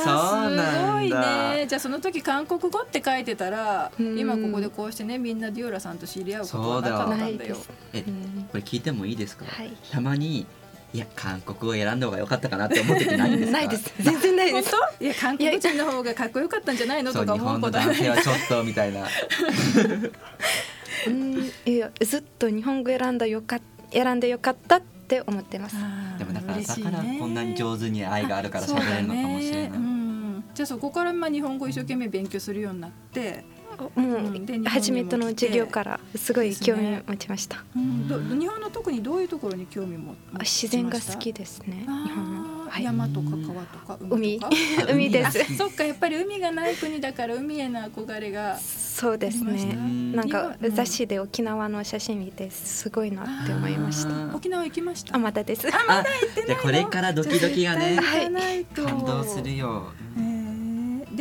[0.09, 1.65] ごいね。
[1.67, 7.57] じゃあその時韓国語って書いてたら、うん今ここでこうしてねみんなディオラさんと知り合うことはなかったんだよ。
[7.93, 10.45] えうんこれ聞いてもいいですか、はいたまに
[10.93, 13.55] いや韓国語を選んだ方が良かったかなって思う時ないんですか？
[13.59, 13.93] ないです。
[14.01, 14.73] 全然ない本です。
[14.99, 15.05] 当？
[15.05, 17.95] いや韓国人の方がかっこよかったんじゃないのとか思うことはない。
[17.95, 19.07] 男性はちょっとみたいな
[21.07, 25.75] うん、いやずっと日本語選んだよかっ選んでよかったって思ってます。
[26.17, 29.75] でもだからだからねこんなに上手に愛があるから喋れるのかもしれない、ね。
[29.75, 33.43] うん、じゃあそこからまあ日本語一生懸命勉強するようになって、
[33.77, 37.63] もう初めての授業からすごい興味を持ちました。
[37.75, 41.85] うん、ど日本の特にどういうところに興味もあ自然が好きですね。
[41.85, 42.69] 日本の。
[42.69, 42.83] はい。
[42.83, 44.53] 山とか川とか海海とか？
[44.93, 45.45] 海 ですあ。
[45.57, 49.75] そっかやっぱり海がない国だから海への憧れがそうですね。
[50.13, 54.35] なんかうん雑誌で沖縄の写真見てすごいなって思いました。
[54.35, 55.15] 沖縄行きました？
[55.15, 55.67] あまだです。
[55.67, 56.03] あ
[56.45, 60.40] じゃあこれからドキドキがねじゃあ絶対行かないと感動するよ、へー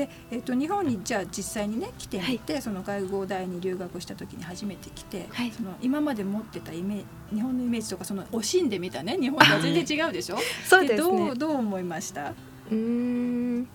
[0.07, 5.51] で、えっと日本にじゃあ実際にね来てみて、その外語大に留学した時に初めて来て、はい。
[5.51, 7.05] その今まで持ってたイメージ
[7.37, 10.39] 日本のイメージとかその惜しんでみたね日本とは全然違うでしょ？
[10.65, 11.37] そうですどねう。
[11.37, 12.31] どう思いました？
[12.31, 13.69] うーん。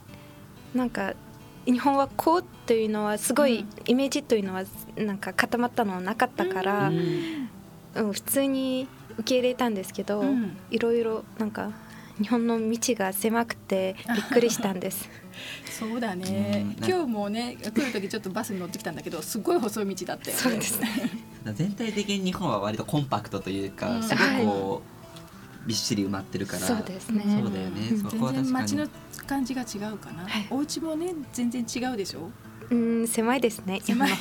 [0.73, 1.13] なんか
[1.65, 4.63] 日本はこうというのはすごいイメージというのは
[4.97, 7.49] なんか固まったのなかったから、うん
[8.11, 10.57] 普通に受け入れたんですけど、うん。
[10.69, 11.71] いろいろなんか
[12.21, 15.10] 日本の道が狭くてびっくりしたんです。
[15.80, 16.65] そうだね。
[16.80, 20.41] うん今日もね来る時ちょっとバスに乗ってきたんだけどすごい細い道だったよね。
[20.41, 20.80] そうです。
[20.80, 20.88] ね。
[21.54, 24.04] 全体的に日本は割とコンパクトというか、うん。
[24.04, 24.82] すごいこ
[25.65, 26.60] う、びっしり埋まってるから。
[26.60, 27.23] そうですね。
[27.23, 27.89] そうだよね。
[27.91, 28.01] うん。
[28.01, 28.88] そこはの
[29.28, 30.47] 感じが違うかな、はい。
[30.49, 32.30] お家もね全然違うでしょ？
[32.69, 34.12] うん狭いですね日狭い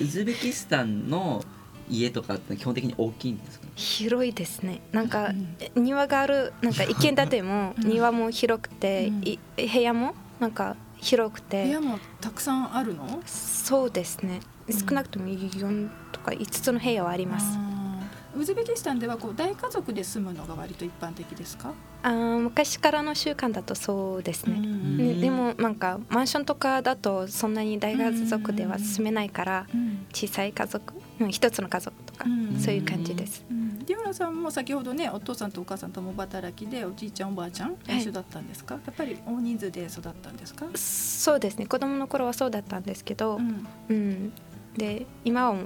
[0.00, 1.42] ウズベキスタンの
[1.90, 3.66] 家とかって基本的に大きいんですか？
[3.74, 4.80] 広いですね。
[4.92, 5.32] なんか、
[5.74, 9.22] 庭があるなんか一軒建ても庭も広くて、うん。
[9.24, 13.20] い部屋もなんか広く部て屋もたくさんあるの？
[13.26, 14.34] そうですね。
[14.34, 14.40] うん
[14.72, 18.40] 少なくとも4とか5つの部屋はあります、あー。
[18.40, 21.72] ウズベキスタンではこう大家族で住むのが割と一般的ですか、
[22.04, 30.06] あー昔からの習慣だとそうですね、うんねでもなんかマンションとかだとそんなに大家族では住めないからうん。
[30.14, 32.58] 小さい家族、うん、一つの家族とか、うん。
[32.58, 33.44] そういう感じです。
[33.50, 33.78] うん。
[33.80, 41.66] ディオラさんも先ほどねお父さんとお母さん共働きでおじいちゃんおばあちゃん一緒だったんですか、やっぱり大人数で育ったんですか、そうですね。
[41.66, 43.66] 子供の頃はそうだったんですけど、うん。
[43.88, 44.32] うん、
[44.76, 45.58] で今は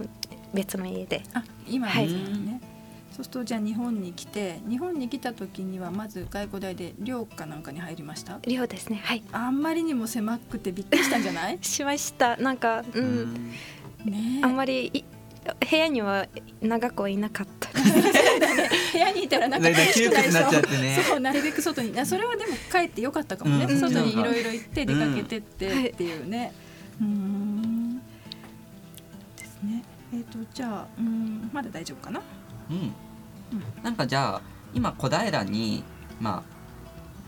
[0.55, 1.23] 別の家で。
[1.35, 2.09] あ今はい。
[2.09, 2.61] ですね、
[3.12, 8.38] そうするとじゃあ日本に来て日本に来た時にはまず外語大で寮かなんかに入りました？
[8.47, 9.01] 寮ですね。
[9.05, 9.23] はい。
[9.33, 11.59] あんまりにも狭くてびっくりしたんじゃない？
[11.62, 12.37] しました。
[12.38, 13.51] なんか、うん。
[14.05, 14.40] ね。
[14.43, 15.05] あんまりい
[15.70, 16.26] 部屋には
[16.62, 17.68] 長くはいなかった。
[18.92, 21.04] 部屋にいたらなんかねね窮屈になっちゃってね。
[21.07, 26.52] そうなるべく外にあそれはでも帰ってよかったかもね、うん外にいろいろ行って出かけてってうんっていうね、
[27.00, 27.96] うーん。
[27.98, 28.02] で
[29.44, 29.83] すね。
[30.14, 32.20] えっ、とじゃあうんまだ大丈夫かな？
[32.70, 32.92] うん。
[33.83, 35.85] なんかじゃあ今小平に
[36.20, 36.54] まあ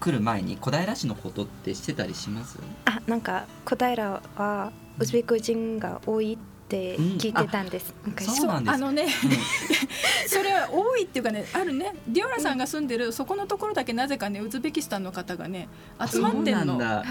[0.01, 2.59] 来る前に小平市のことってしてたりします？
[2.87, 8.27] あなんか小平はウズベク人が多いって聞いてたんです、昔。
[8.27, 8.75] そうなんです。
[8.75, 9.07] あのね
[10.27, 11.95] それは多いっていうかねあるね。
[12.09, 15.69] ディオラさんが住んでるそこのところだけなぜかねウズベキスタンの方がね
[16.05, 16.79] 集まってんの。
[16.79, 17.03] は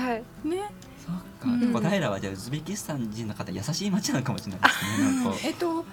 [0.43, 0.71] いね。
[1.05, 1.73] そうか、うん。
[1.73, 5.23] 小平はじゃあウズベキスタン人の方優しい町なのかもしれないですね。
[5.23, 5.85] なんかえっと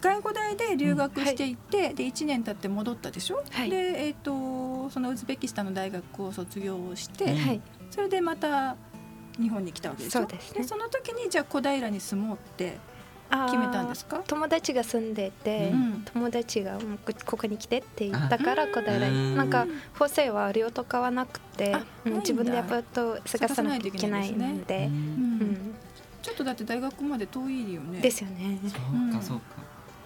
[0.00, 3.70] 外語大で留学していて、で1年経って戻ったでしょ、はい。
[3.70, 7.36] で、えっとそのウズベキスタンの大学を卒業して、うん。
[7.38, 7.60] はい。
[7.90, 8.76] それでまた
[9.40, 10.20] 日本に来たわけでしょ？
[10.20, 10.64] そうですね。
[10.64, 12.78] その時にじゃあ小平に住もうって
[13.46, 14.22] 決めたんですか？
[14.26, 16.02] 友達が住んでて、うん。
[16.12, 19.14] 友達がもうこここに来てって言ったから小平うん。
[19.30, 22.76] になんか法政は寮とかはなくてあうん自分でないんだ。
[22.78, 24.90] アパート探さなきゃいけないので。
[26.22, 28.00] ちょっとだって大学まで遠いよね。
[28.00, 28.58] ですよね。
[28.62, 29.44] そうかそうか。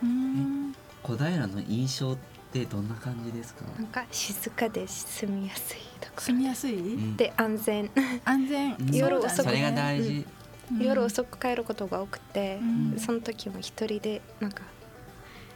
[0.03, 0.75] うん。
[1.03, 2.17] 小平の印象っ
[2.61, 7.16] てどんな感じですか、なんか静かで住みやすいとこ住みやすい、うん。
[7.16, 7.90] で安全。
[8.25, 8.75] 安全。
[8.75, 8.95] うん。
[8.95, 9.42] 夜遅く。
[9.45, 10.27] それが大事、
[10.73, 10.83] うん。
[10.83, 12.64] 夜遅く帰ることが多くてう
[12.97, 12.99] ん。
[12.99, 14.62] その時も一人でなんか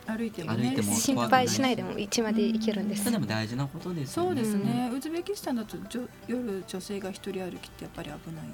[0.06, 0.76] 歩いてもね。
[0.82, 3.04] 心配しないでも家まで行けるんです。
[3.04, 8.44] それでも大事なことですそうですね、ウズベキスタンだとじょ夜女性が一人歩きってやっぱり危ない？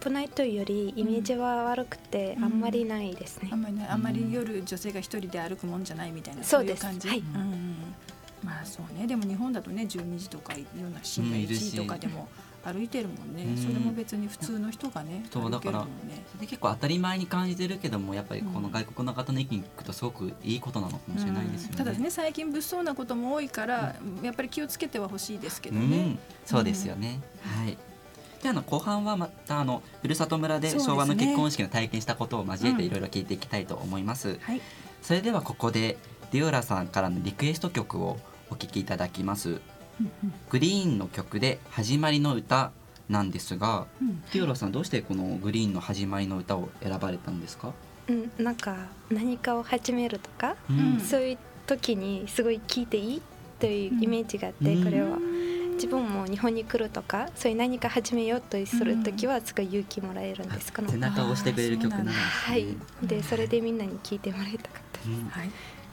[0.00, 2.44] 危ないというよりイメージは悪くてうん。
[2.44, 3.48] あんまりないですね。
[3.52, 6.80] あんまりねあんまり夜女性が一人で歩くもんじゃないみたいなそうです。
[6.86, 7.18] いう感じ、はい。
[7.18, 7.76] うんうん
[8.44, 9.06] まあそうね。
[9.06, 12.28] でも日本だとね12時とかいろんな深夜1うんいるし時とかでも
[12.64, 13.56] 歩いてるもんね、うん。
[13.56, 16.24] それも別に普通の人がねそうだから歩けるもんね。
[16.32, 21.84] そ結構当たり前に感じてるけどもやっぱりこの外国の方の意見聞くとすごくいいことなのかもしれないですよね、うん。
[21.84, 27.76] ただね最近物騒なことも多いから、やっぱり気をつけてはほしいですけどね、うん、そうですよね、はい
[28.42, 32.86] であの後半はまたあのふるさと村で昭和の結婚式の体験したことを交えてうん。
[32.86, 34.60] いろいろ聞いていきたいと思います、はい。
[35.02, 35.98] それではここで
[36.30, 38.18] ディオラさんからのリクエスト曲を
[38.50, 39.60] お聴きいただきます。
[40.50, 42.70] グリーンの曲で始まりの歌
[43.08, 44.22] なんですがうん。
[44.32, 47.72] ディオラさんどうしてこのグリーンの始まりの歌を選ばれたんですか、
[48.08, 48.76] うんなんか
[49.10, 51.00] 何かを始めるとかうん。
[51.00, 53.22] そういう時にすごい聞いていい
[53.58, 55.18] というイメージがあってうんこれは
[55.78, 62.66] 自分も日本に来るとかそういう何か始めようとする時はすごい勇気もらえるんですこの背中を押してくれる曲なんですね、はい。
[63.02, 65.28] でそれでみんなに聞いてもらいたかったうん。
[65.28, 65.50] はい。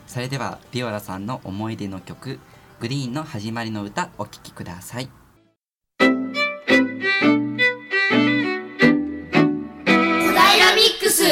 [0.07, 2.39] それではディオラさんの思い出の曲
[2.79, 5.09] グリーンの始まりの歌お聴きください。
[10.75, 11.23] ミックス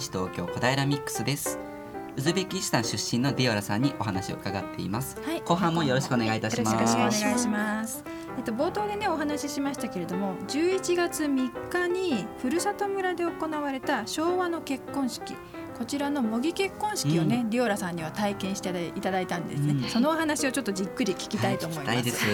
[0.00, 1.58] 西東京小平ミックスです。
[2.16, 5.20] ウズベキスタン出身のディオラさんにお話を伺っています。
[5.22, 6.74] はい後半もよろしくお願いいたします。
[6.74, 8.04] よろしくお願いしますお願いします。
[8.38, 15.36] えっと冒頭でねお話ししましたけれども、11月3日にふるさと村で行われた昭和の結婚式。
[15.80, 19.88] こちらの模擬結婚式をね、ディオラさんには体験していただいたんですね、うん。
[19.88, 22.26] そのお話をちょっとじっくり聞きたいと思います。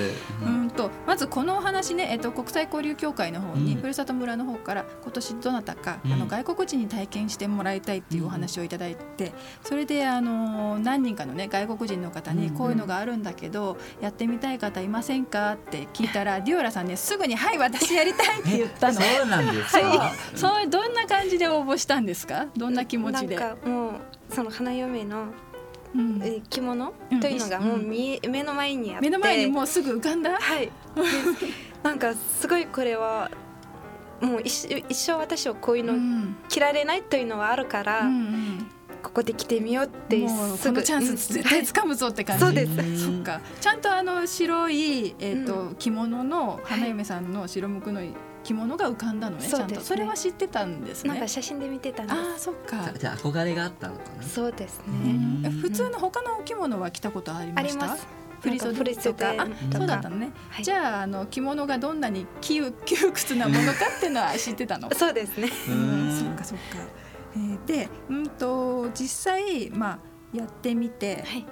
[0.43, 3.81] ううんんとまずこのお話ね、えっと、国際交流協会の方に、うん。
[3.81, 6.13] ふるさと村の方から今年どなたか、うん。
[6.15, 9.33] あの外国人に体験してもらいたいっていうお話をいただいて、
[9.63, 18.95] それであの何人かのね外国人の方にうんこういうのがあるんだけど、やってみたい方いませんかって聞いたらディオラさんねすぐに「はい私やりたい」って言ったの。
[18.95, 19.87] そうなんですか？
[19.87, 22.47] はい、そうどんな感じで応募したんですか？
[22.57, 23.36] どんな気持ちで？
[23.39, 23.93] なんかもう
[24.31, 25.27] その花嫁の
[25.95, 27.21] う着物うん。
[27.21, 29.09] というのがもう見え目の前にあって。
[29.09, 30.67] 目の前にもうすぐ浮かんだ、はい。
[30.67, 30.71] で
[31.83, 33.31] なんかすごいこれは
[34.21, 36.37] もう一生一生私はこういううのん。
[36.49, 38.67] 着られないというのはあるから、うん
[39.03, 43.05] ここで着てみようってうん、もうこのチャンス絶対掴むぞって感じ、そうです。
[43.05, 43.41] そっか。
[43.61, 48.01] ちゃんとあの白い、えーと着物の花嫁さんの白むくの
[48.47, 49.85] 着物が浮かんだのね、ちゃんとそうですね。
[49.85, 51.11] それは知ってたんですね。
[51.11, 52.93] なんか写真で見てたんでああそっか。
[52.97, 54.23] じゃあ憧れがあったのかな？
[54.23, 54.91] すそうですう
[55.43, 55.53] ね、ん。
[55.61, 57.85] 普通の他のお着物は着たことありました？
[57.85, 58.07] あります。
[58.41, 59.35] 振り袖とか？
[59.73, 60.65] そうだったのね、はい。
[60.65, 64.89] じゃああの着物がどんなに窮窮屈なものかっていうのは知ってたの？
[64.95, 65.51] そうですね。
[65.69, 66.65] うんそっかそっか、
[67.35, 69.99] えーでうんと実際まあ
[70.33, 71.47] やってみて、はい。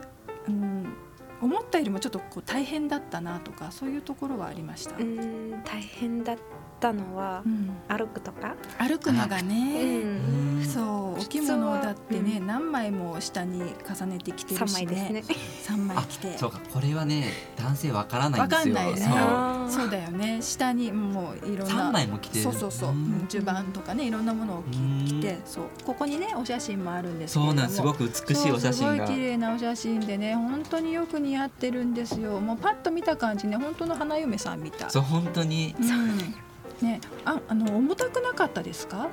[0.46, 0.94] うん、
[1.40, 6.36] 思ったよりもちょっとこう大変だったなとかそういうところはありました、うーん大変だっ
[6.84, 7.70] たのはうん。
[7.88, 15.24] 歩くとか、歩くのがうね、ん、そうお着物だってね、何枚も下に重ねてきてる3し枚ですね。
[15.62, 16.36] 三枚あ着て。
[16.36, 18.74] そうかこれはね男性わからないわんですよ。
[18.74, 19.70] かんないね。
[19.70, 19.90] そう。
[19.90, 20.38] だよね。
[20.42, 22.44] 下にもういろんな三枚も着てる。
[22.44, 22.94] そうそうそう、
[23.28, 24.62] 襦袢とかねいろんなものを
[25.06, 25.64] 着てそう。
[25.84, 27.58] ここにねお写真もあるんですけれども。
[27.58, 27.82] そうなんす。
[27.82, 29.06] ごく美しいお写真が。
[29.06, 32.40] すごい綺麗なお写真でね本当によく似合ってるんですよ。
[32.40, 34.90] もうパッと見た感じね本当の花嫁さんみたい。
[34.90, 35.74] そう本当に。
[35.78, 36.44] うん
[36.80, 39.08] ねああの重たくなかったですか？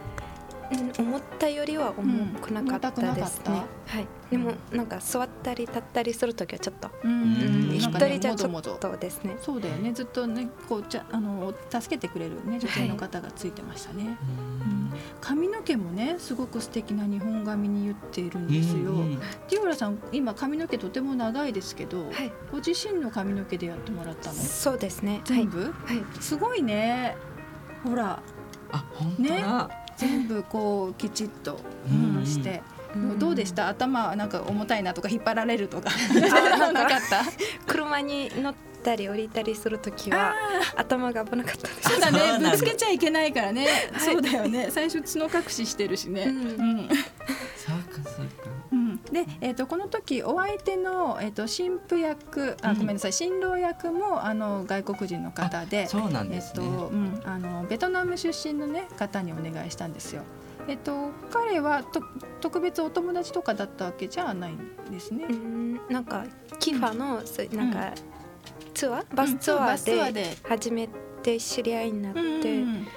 [0.72, 4.08] うん、思ったよりは重くなかったですね、はい。
[4.30, 7.08] でもなんか座ったり立ったりする時はちょっと、う
[7.76, 9.36] 一人じゃちょっとですね。
[9.42, 9.92] そうだよね。
[9.92, 14.18] ずっとねこうじゃあの助けてくれるね女性の方がついてましたね、
[14.66, 14.94] うん。
[15.20, 19.20] 髪の毛もねすごく素敵な日本髪に言っているんですよ、うん
[19.50, 22.32] ティオラさん今髪の毛とても長いですけど、はい。
[22.50, 24.36] ご自身の髪の毛でやってもらったの？
[24.36, 25.20] そうですね。
[25.26, 25.74] 全部、
[26.22, 27.18] すごいね
[27.84, 28.22] ほら。
[28.72, 29.70] あ本当だ。
[29.98, 32.62] 全部こうきちっと、うんうんして、
[32.96, 33.20] うん。
[33.20, 33.68] どうでした？
[33.68, 35.90] 頭はなんか重たいなとか引っ張られるとか。
[35.90, 36.84] あなんか。
[36.84, 37.24] った？
[37.68, 40.34] 車に乗ったり降りたりする時は
[40.76, 41.90] 頭が危なかったです。
[41.92, 42.50] そうだね。
[42.52, 44.06] ぶつけちゃいけないからね、はい。
[44.06, 44.70] そうだよね。
[44.72, 46.38] 最初角隠ししてるしね、うん。
[46.38, 46.42] う
[46.84, 46.90] ん、
[49.12, 52.78] で、えー、とこの時お相手の、えー、と新婦役あうん。
[52.78, 60.24] ごめんなさい新郎役もあの外国人の方でそうなんえっとですねうん、あのベトナム出身の、ね、方にお願いしたんですよ。
[60.68, 62.02] えっと、彼はと
[62.40, 65.26] 特別お友達とかだったわけじゃないんですね。
[65.26, 66.26] うんなんか
[66.60, 67.94] キファのそうなんか
[68.74, 70.38] ツアーバスツアーで。
[70.44, 70.88] 初め
[71.24, 72.88] て知り合いになって、うんうんうん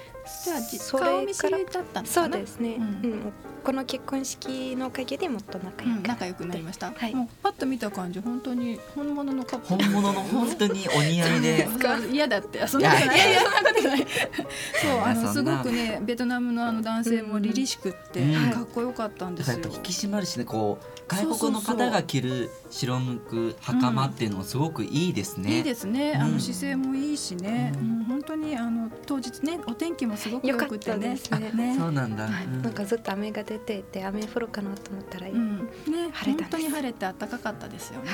[0.45, 2.25] じゃあじそれから顔見知りだったんですそ。
[2.25, 2.87] うですね、ううん。
[2.87, 3.33] ん
[3.65, 6.93] この結婚式のおかげでもっと仲うん、良く、仲良くなりました。
[6.95, 7.15] はい。
[7.15, 9.85] もうパッと見た感じ本当に本物のカップル。
[9.91, 11.69] 本物の 本当にお似合いで。
[11.81, 13.17] そう嫌だってあそんなことない。
[13.17, 14.07] いやいやいやそんなことない。
[14.83, 18.51] そうあのすごくねベトナムのあの男性も凛々しくって、うん。
[18.51, 19.59] かっこよかったんですよ。
[19.65, 25.59] 引き締まるしねこう外国の方が着る白むく袴っていうのもすごくいいですね。
[25.59, 26.33] いいですね、あうん。
[26.35, 31.77] の姿勢もいいしね、ううんん本当にあの当日ねお天気もすごく良くてね良かったですね。
[31.79, 32.25] そうなんだ。
[32.25, 32.45] はい。
[32.47, 32.63] うん。
[32.63, 38.11] なんかずっと雨が出ていて雨降るかなと思ったら、うん、ね晴れた本当に晴れて暖かかったですよね、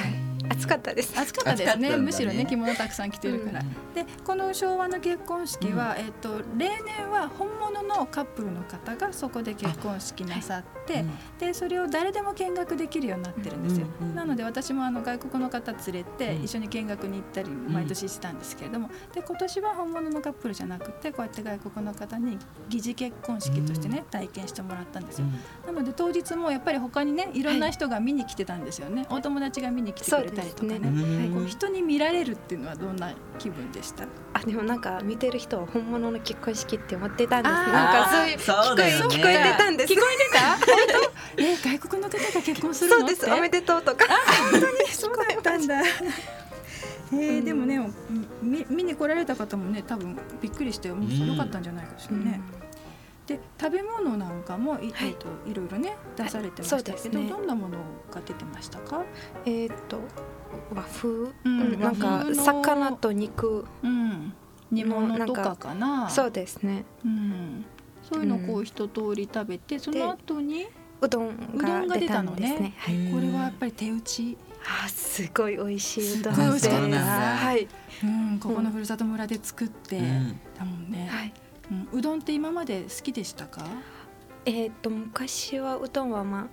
[0.51, 1.19] 暑かったです。
[1.19, 1.91] 暑かったですね。
[1.91, 1.97] ね。
[1.97, 3.61] むしろね着物たくさん着てるから、
[3.95, 11.05] でこの昭和の結婚式は、えっと例年は本物のカップルの方がそこで結婚式なさって、
[11.39, 14.15] でそれを誰でも見学できるようになってるんですよ、うんうん。
[14.15, 16.45] なので私もあの外国の方連れてうん。
[16.45, 25.27] 一緒に見学に行ったり毎年してたんですけれども、で今年は本物のカップルじゃなくてこうやって外国の方に疑似結婚式としてね体験してもらったんですよ、
[25.67, 30.81] なので当日もやっぱり他にねいろんな人が見に来てたんですよね、お友達が見に来てくれたりとかね。
[31.35, 34.05] こう人に見られるっていうのはどんな気分でした？
[34.35, 39.17] あでもなんか見てる人は本物の結婚式って思ってたんですなんかそういうそうだよね。
[39.17, 39.93] 聞こえ聞こえてたんです。
[39.93, 40.41] 聞こえてた？
[40.57, 40.61] 本
[41.37, 42.99] 当え外国の方が結婚するの？
[43.01, 43.31] そうです。
[43.31, 44.05] おめでとうとか
[44.91, 45.83] そうだったんだ。
[47.13, 47.81] えー、でもね、
[48.41, 52.41] み見に来られた方もね、多分びっくりして、もう良かったんじゃないかしらね。
[53.27, 55.09] で、食べ物なんかも、い、はい。
[55.09, 57.79] えっと、いろいろね、出されてましたけど、どんなもの
[58.13, 59.05] が出てましたか？
[59.45, 60.01] えーっと
[60.75, 61.33] 和風、
[61.77, 63.65] なんか魚と肉？
[63.83, 64.33] うん、
[64.71, 66.09] 煮物とかかな？
[66.11, 66.85] そうですね。
[67.05, 67.65] うん。
[68.03, 68.65] そういうのをこううん。
[68.65, 70.67] 一通り食べて、その後に、
[71.01, 72.75] うどんがが出たんですね。
[72.79, 72.97] はい。
[72.97, 74.37] うんこれはやっぱり手打ち。
[74.63, 77.69] あーすごい美味しいうどんすごい美味しはい
[78.05, 81.09] うん、ここのふるさと村で作って、うんだもんね。
[81.11, 81.33] はい。
[81.71, 83.65] うん、うどんって今まで好きでしたか？
[84.45, 86.47] えーっと昔はうどんはまあ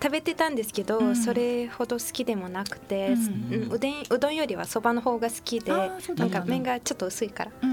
[0.00, 7.72] 食べてたんですけど、うんそれほど好きでもなくて、うんうんうでんうどんよりはそばの方が好きでなんか麺がちょっと薄いから、うん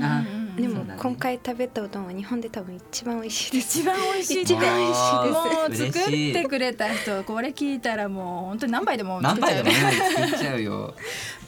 [0.56, 3.80] でも今回食べたうどんは日本で多分一番美味しいです。
[3.80, 5.92] 一番美味しい一番美味しいもう嬉しい。
[5.92, 10.16] 作ってくれた人これ聞いたらもう本当に何杯でも何杯でも作っちゃうよ。
[10.16, 10.22] ね。
[10.22, 10.96] ね作っちゃうよ。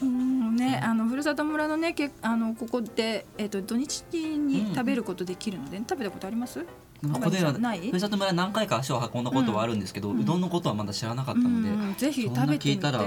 [0.02, 6.64] うんね、あのふるさと村のね、けあのここでえっ、と土日に食べることできるので、食べたことあります？
[7.00, 7.78] ここではない？
[7.78, 11.94] ふるさと村何回か足を運んだことはあるんですけど、うどんのことはまだ知らなかったので、うん。
[11.94, 12.86] ぜひそんな食べてみて。
[12.86, 13.00] 聞いたら。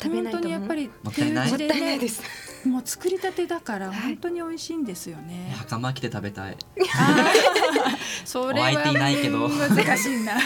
[0.00, 1.48] 食べないと本当にやっぱりもったいない。
[1.50, 2.22] 手打ちでもったいないねです。
[2.64, 5.54] もう作りたてだからはい本当に美味しいんですよね。
[5.56, 6.56] 袴着て食べたい。
[8.24, 10.34] それはお相手いないけどうん難しいな。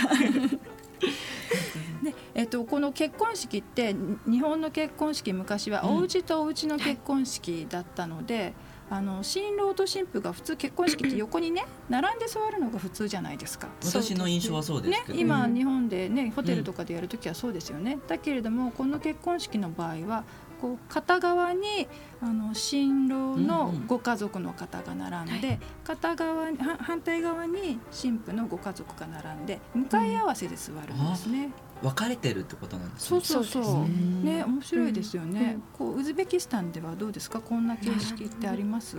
[2.03, 8.55] でえっと、この結婚式ってに日本の結婚式昔はうんお家とお家の結婚式だったので、
[8.91, 13.69] あの新郎と新婦が普通結婚式って横にね並んで座るのが普通じゃないですか。
[13.85, 20.25] 私の印象はそうですねけ、ど、今、うん日本でねホテルとかでやるときはそうですよね、だけれどもこの結婚式の場合は
[20.61, 21.89] こう片側に
[22.21, 23.87] あの新郎のうんうん。
[23.87, 31.51] ご家族の方が並んで、片側には反対側に新婦のご家族が並んで向かい合わせで座るんですね。
[31.81, 33.21] 分かれてるってことなんですね。
[33.21, 33.85] そうそうそう。
[34.25, 34.45] ね。
[34.45, 35.63] 面白いですよね、うん。
[35.73, 37.41] こうウズベキスタンではどうですか？
[37.41, 38.97] こんな形式ってあります？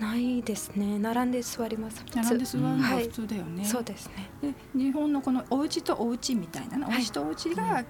[0.00, 0.98] ないですね。
[0.98, 2.04] 並んで座ります。
[2.12, 3.04] 並んで座るのがはい。
[3.04, 4.30] 普通だよね、そうですね。
[4.42, 6.96] で日本のこのお家とお家みたいなの、はい。
[6.96, 7.84] お家とお家がえ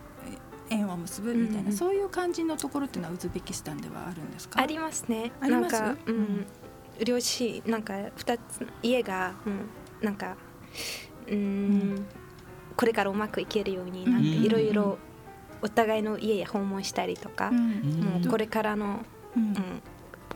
[0.72, 4.60] 縁を結ぶみたいな、うんうんそういう感じのところっていうのはウズベキスタンではあるんですか？
[4.60, 5.32] ありますね。
[5.40, 5.80] あります？
[5.80, 6.22] なんか、ううん。
[6.22, 6.46] ん、
[7.04, 9.68] 両親なんか二つ家が、うん、
[10.02, 10.36] なんか、
[11.28, 12.06] うん、
[12.76, 14.26] これからうまくいけるようになんかうん。
[14.26, 14.98] いろいろ
[15.62, 17.58] お互いの家訪問したりとか、うん。
[18.00, 19.04] もうこれからの、
[19.36, 19.42] うん。
[19.42, 19.82] うん、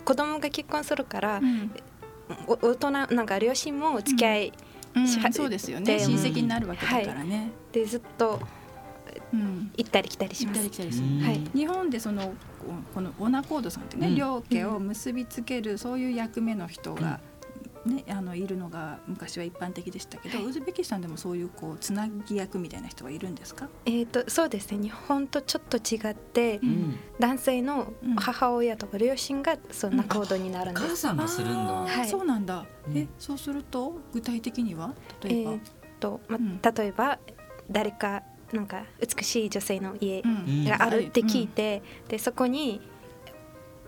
[0.05, 1.70] 子供が結婚するから、うん。
[2.47, 4.53] お大人なんか両親も付き合い
[4.95, 5.07] うん。
[5.07, 5.99] しはそうですよね。
[5.99, 8.47] で親戚になるわけだからね、でずっとうん
[9.33, 10.61] 行ったり来たりします。
[10.61, 11.41] はい。
[11.55, 12.35] 日本でそのこ
[12.95, 14.14] このオナコードさんってね、うん。
[14.14, 17.20] 両家を結びつけるそういう役目の人が、
[17.85, 20.47] ね、あのいるのが昔は一般的でしたけど、はい。
[20.47, 24.83] ウズベキスタンでもそういうこうつなぎ役みたいな人はいるんですか、えっ、とそうですね。
[24.83, 26.99] 日本とちょっと違って、うん。
[27.20, 28.14] 男性のうん。
[28.16, 30.87] 母親とか両親がそんな行動になるんです。
[30.87, 31.72] 母さんがするんだ。
[31.74, 32.09] はい。
[32.09, 32.97] そうなんだ、うん。
[32.97, 34.95] えそうすると具体的には？
[35.22, 35.61] 例えば、えーっ
[36.01, 36.61] と、まうん。
[36.61, 37.18] 例えば
[37.70, 38.22] 誰か
[38.57, 40.64] なんか美しい女性の家うん。
[40.64, 42.80] があるって聞いて、でそこに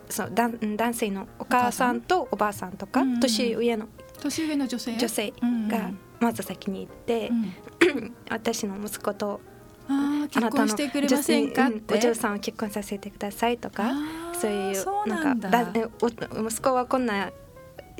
[0.08, 3.88] そう男男性のお母さんとおばあさんとか、うん年上の
[4.20, 4.96] 年上の女性？
[4.96, 5.90] 女性うんが
[6.20, 8.14] まず先に行ってう、ん。
[8.30, 9.40] 私の息子と
[9.88, 13.90] あなたの婚してくれませんか女性お嬢さんを結婚させてくださいとか
[14.38, 15.72] そういうななんかだ
[16.46, 17.30] 息子はこんな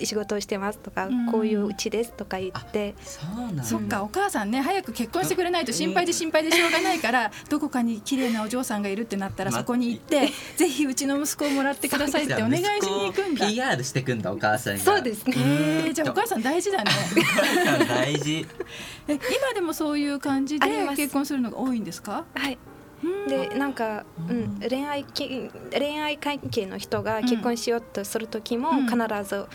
[0.07, 1.27] 仕事をしてますとか、うん。
[1.33, 2.95] こういううちですとか言って。
[3.03, 3.21] そ
[3.51, 3.63] うな。
[3.65, 13.47] そっかお母さんね早く結婚してくれないと心配で心配でしょうがないから どこかに綺麗なお嬢さんがいるってなったらまそこに行ってぜひうちの息子をもらってくださいってお願いしに行くんだ。
[13.49, 14.79] PR してくんだお母さんが。
[14.81, 15.35] そうですね。
[15.37, 16.91] えー、じゃあお母さん大事だね。
[17.89, 18.47] 大事。
[19.09, 19.21] え今
[19.55, 22.25] でもそういう感じで結婚するのが多いんですか？
[22.35, 22.59] はい。
[23.03, 23.29] うん。
[23.29, 28.87] でなんか、うん、恋愛き恋愛関係の人が結婚しようとする時もうん。
[28.87, 29.47] 必ず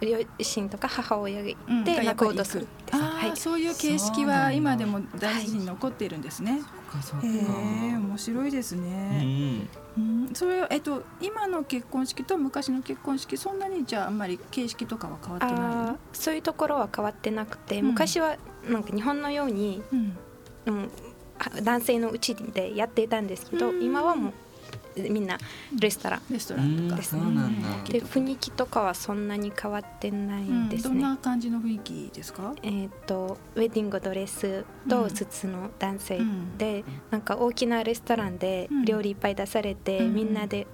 [0.00, 2.94] 両親とか母親がいうんて仲人するんです。
[2.94, 6.60] あー、はい、そういう形式は今でも大事に残っているんですね。
[6.60, 7.26] そっかそっか。
[7.26, 9.24] へえ面白いですうね。
[9.24, 9.68] ん。
[9.98, 15.96] うん、それはえっと今の結婚式と昔の結婚式そんなにじゃああんまり形式とかは変わってないあのー？
[16.12, 18.36] そういうところは変わってなくて、うん昔は
[18.68, 20.16] なんか日本のように、うん。
[20.66, 20.90] うん、
[21.38, 24.32] あ男性のうちでやっていたんですけど、うん今はもう
[24.96, 25.38] みんな
[25.78, 26.96] レストラン、レストランとか。
[26.96, 30.94] うんそうなんだで雰囲気とかはそんなに変わってないうんですね。
[30.94, 32.54] どんな感じの雰囲気ですか？
[32.62, 40.66] えー、とウェディングドレスとスーツの男性うんで、なんか大きなレストランでうん料理いっぱい出されて、うんみんなで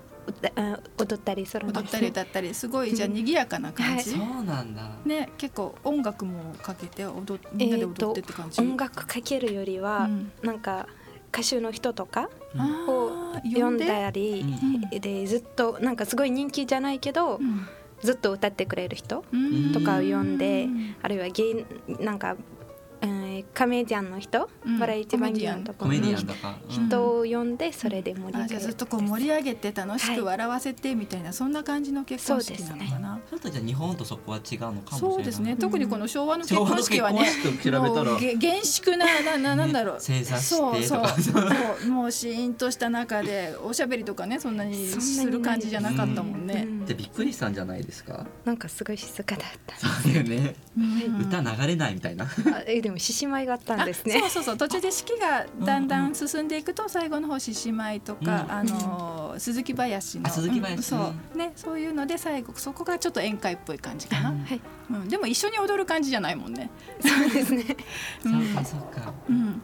[0.99, 4.11] 踊ったりするん踊ったですり歌ったりすごいじゃあ賑やかな感じ？
[4.11, 4.90] そうなんだ。
[5.05, 8.61] ね結構音楽もかけて踊っみんなで踊ってって感じ？
[8.61, 10.88] 音楽かけるよりは、うんなんか
[11.37, 13.87] 歌手の人とかあをー呼んで？
[13.87, 14.41] だり、
[14.93, 15.01] うん。
[15.01, 17.66] でずっとなんかすごい人気じゃないけど、うん。
[18.01, 20.97] ずっと歌ってくれる人うんとかを呼んで、うん。
[21.03, 21.66] あるいは芸
[22.01, 22.37] なんか、
[23.03, 25.95] えーカメディアンの人、うんバラエティ番組のとこの
[26.68, 33.20] 人を呼んでそれで盛り上げるあじゃあずっとこう盛り上げて楽しく笑わせてみたいな、そんな感じの結婚式なのかな。
[33.30, 35.14] ちょっとじゃあ日本とそこは違うのかもしれない。
[35.14, 35.57] そうですね。
[35.57, 37.26] 特にこの昭和の結婚式はね、
[38.16, 40.01] うげ厳粛ななななんだろう。
[40.01, 40.99] 正座してそうそ
[41.87, 46.64] う もうシーンとした中でおしゃべりとかねそんなにする感じじゃなかったもんね。
[46.66, 48.26] うんでびっくりしたんじゃないですか？
[48.45, 49.76] なんかすごい静かだった。
[49.76, 50.55] そうだよね。
[50.76, 52.24] うん歌流れないみたいな。
[52.26, 52.28] あ
[52.66, 54.16] えでも獅子舞があったんですね。
[54.16, 58.53] あそうそうそう途中で式がだんだん進んでいくと最後の方獅子舞とか、うん。
[58.53, 60.95] あのー鈴木林のあ鈴木林。
[60.95, 64.61] うんそうねそういうので最後そこがちょっと宴会っぽい感じかな、はい、
[64.91, 66.70] うん、でも一緒に踊る感じじゃないもんね。
[67.01, 67.77] そうですね。
[68.24, 68.47] うん。
[68.47, 69.12] そうかそうか。
[69.29, 69.62] うん。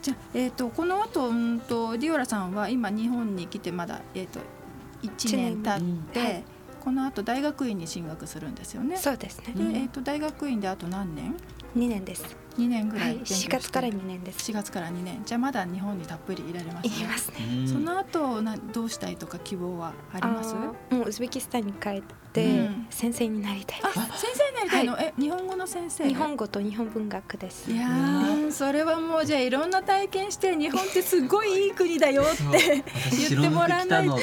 [0.00, 4.40] じゃあ、えー、とこの後うんとディオラさんは今日本に来てまだ、えー、と
[5.02, 6.44] 1年経って、はい
[6.78, 8.96] この後大学院に進学するんですよね。
[8.96, 9.52] そうですね。
[9.54, 11.34] で、えー、と大学院であと何年
[11.76, 14.50] ？2年です ?2 年ぐらはいい勉強して、4月から2年です。
[14.50, 15.22] 4月から2年。
[15.24, 16.94] じゃあまだ日本にたっぷりいられますね。
[17.00, 17.36] いますね。
[17.60, 17.68] うん。
[17.68, 20.54] その後などうしたいとか希望はあります？
[20.54, 22.02] もうウズベキスタンに帰
[22.44, 22.86] うん。
[22.90, 26.04] 先生になりたいであ先生になりたいの、え日本語の先生？
[26.04, 27.70] す日本語と日本文学です。
[27.70, 32.82] いやーそれはもうじゃあいろんな体験して日本ってすごいいい国だよって
[33.30, 34.18] 言ってもらわないと。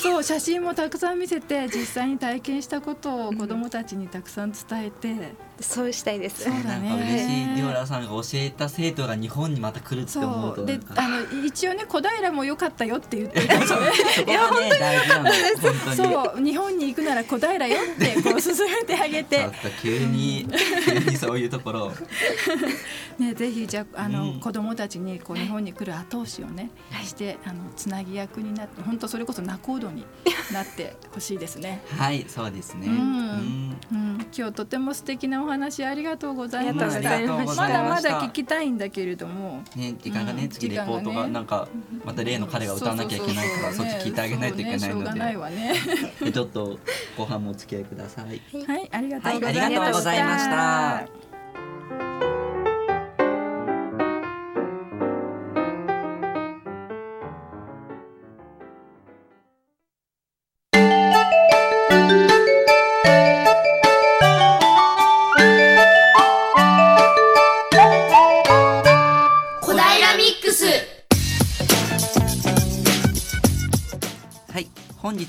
[0.00, 6.44] そう写真もたくさん見せて実際に体験したことを子どもたちにたくさん伝えて、そうしたいです。
[6.44, 6.88] そうだね。
[6.88, 10.52] なんか嬉しいディオラさんが教えた生徒が日本にまた来るって思そう。
[10.52, 13.66] うとであの一応ね小平も良かったよって言ってるから。
[13.66, 15.96] そ れそこがね大事なんだよ 本当に。
[15.96, 16.44] そう。
[16.44, 19.48] 日本に行くなら小平よってこう勧めてあげて。
[19.80, 20.46] 急に
[20.84, 21.92] 急にそういうところを。
[23.18, 24.40] ね、ぜひじゃああの、うん。
[24.40, 26.70] 子供たちにこう日本に来る後押しをね、
[27.04, 30.04] してあのつなぎ役になって本当それこそ仲人に
[30.52, 31.82] なってほしいですね。
[31.96, 32.86] はいそうですね。
[32.86, 32.94] うん。
[32.94, 33.76] うん。
[33.92, 37.20] うん、今日とても素敵なお話ありがとうございました。
[37.56, 40.48] まだまだ聞きたいんだけれども、ね時間がねうん。
[40.48, 41.68] 次レポートがなんか
[42.04, 45.74] また例の彼が歌わなきゃいけないからそっち聞いてあげないといけないそうねしょうがないのわね。
[46.20, 46.78] ででちょっと
[47.16, 48.40] 後半もお付き合いください。
[48.66, 49.60] はい、ありがとうございました。
[49.60, 51.31] はいありがとうございました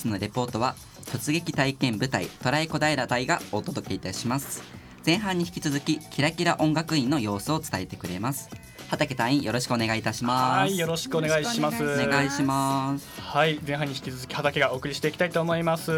[0.04, 0.76] 本日のレポートは
[1.06, 4.62] 突撃体験舞台トライ小平隊がお届けいたします。
[5.06, 8.50] 前半に引き続きキラキラ音楽院の様子を伝えてくれます。
[8.90, 10.60] 畑隊員よろしくお願いいたします。
[10.60, 11.84] はいよろしくお願いします。
[11.84, 13.22] お願いします。
[13.22, 15.96] はい前半に引き続き畑がお送りしていきたいと思います、ん。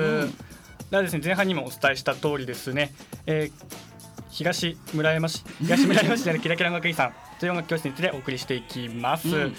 [0.91, 2.93] ではですね前半にもお伝えした通りですね、
[3.25, 3.85] えー
[4.29, 9.55] 東村山市東村山市にあるキラキラ音楽院さん という音楽教室についてお送りしていきます、うん。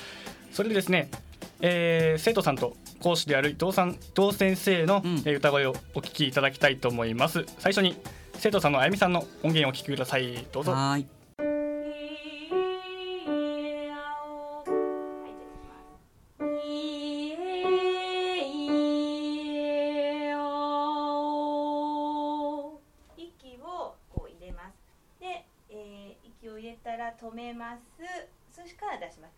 [0.52, 1.10] それでですね、
[1.60, 7.44] えー生徒さんと講師である伊藤さん伊藤先生の、歌声をお聞きいただきたいと思います。
[7.58, 7.96] 最初に
[8.34, 10.46] 生徒さんのあゆみさんの音源をお聞きください。
[10.52, 10.72] どうぞ。
[10.72, 11.00] はー。
[11.00, 11.06] い
[23.16, 24.74] 息をこう入れます。
[25.20, 27.80] で、えー息を入れたら止めます。
[28.56, 29.32] そしてから出します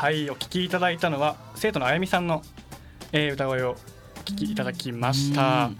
[0.00, 2.40] はいお聞きいただいたのは生徒のあゆみさんの、
[3.12, 3.74] えー歌声をお
[4.20, 5.66] 聞きいただきました。
[5.66, 5.78] うん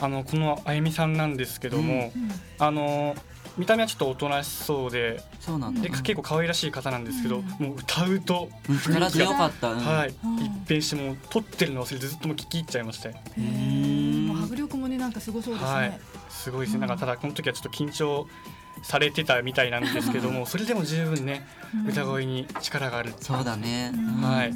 [0.00, 2.14] あのこのあゆみさんなんですけども、
[2.58, 3.14] あの
[3.58, 5.82] 見た目はちょっとおとなしそうでそうなんだ。
[5.82, 9.72] で結構可愛らしい方なんですけど、うんもう歌うとうん力強かった。
[9.72, 9.84] うん。
[9.84, 13.42] はい、うん一変してもう撮ってるの忘れてずっともう聞き入っちゃいましたよー。
[13.42, 14.28] ん。
[14.28, 16.00] もう迫力もねなんかすごそうですね、はい、
[16.30, 16.80] すごいですね。
[16.80, 18.26] なんかただこの時はちょっと緊張
[18.82, 21.46] されてたみたいなんですけども、 それでも十分ね
[21.86, 23.12] 歌声に力がある。
[23.20, 24.52] そうだね、はい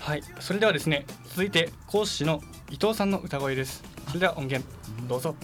[0.00, 3.82] はい、それではですね、続いて講師の伊藤さんの歌声です。
[4.06, 4.66] それでは音源
[5.06, 5.34] どうぞ。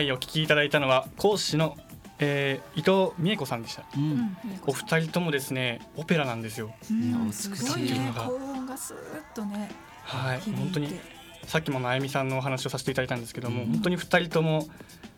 [0.00, 1.76] はい、お聞きいただいたのは講師の、
[2.20, 3.84] えー、伊藤美恵子さんでした。
[3.94, 4.34] うん。
[4.66, 6.72] お二人ともですね、オペラなんですよ。
[6.90, 7.26] うん。
[7.26, 7.56] 美しい。
[7.56, 8.98] すごいね高音がスーッ
[9.34, 9.70] とね
[10.04, 10.98] はい、本当に
[11.44, 14.68] さっきもあゆみさんのお話をさせていただいたんですけども、本当に二人とも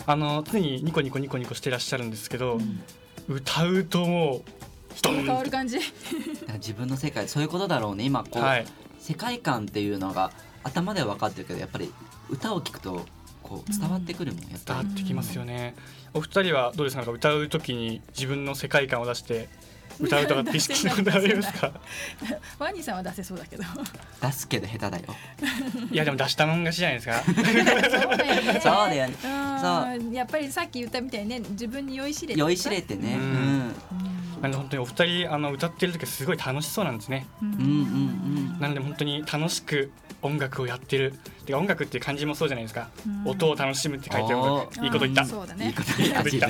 [0.04, 2.58] あの常にニコニコニコニコしてらっしゃるんですけど、
[3.28, 4.42] 歌うともう
[5.00, 5.78] ドン変わる感じ。
[6.58, 8.02] 自分の世界そういうことだろうね。
[8.02, 8.66] 今こう、はい、
[8.98, 10.32] 世界観っていうのが
[10.64, 11.94] 頭では分かってるけどやっぱり
[12.30, 13.06] 歌を聞くと
[13.52, 15.74] こう伝わってくるもんやっぱり、伝わってきますよね。
[16.14, 17.02] お二人はどうですか？
[17.02, 19.48] なんか歌うときに自分の世界観を出して
[20.00, 21.70] 歌うとかって意識したことありますか？
[22.58, 23.64] ワニさんは出せそうだけど。
[24.22, 25.04] 出すけど下手だよ。
[25.92, 27.22] いやでも出したもん勝ちじゃないですか。
[27.24, 28.60] そうだよね。
[28.62, 29.14] そうだよね。
[30.04, 30.12] うん。
[30.12, 31.40] やっぱりさっき言ったみたいにね。
[31.50, 32.40] 自分に酔いしれて。
[32.40, 33.14] 酔いしれてね。
[33.16, 33.68] ううん。
[33.68, 33.74] ん
[34.42, 37.26] なので本当にお二人あの歌ってる時はすごい楽しそうなんですね。
[37.42, 37.52] うん。
[37.52, 39.92] うんうんなので本当に楽しく
[40.22, 41.14] 音楽をやってる。
[41.52, 42.88] てか音楽っていう感じもそうじゃないですか。
[43.06, 43.30] うん。
[43.30, 44.84] 音を楽しむって書いてあ。
[44.84, 45.24] いいこと言った。
[45.24, 46.48] そいいねこと言った。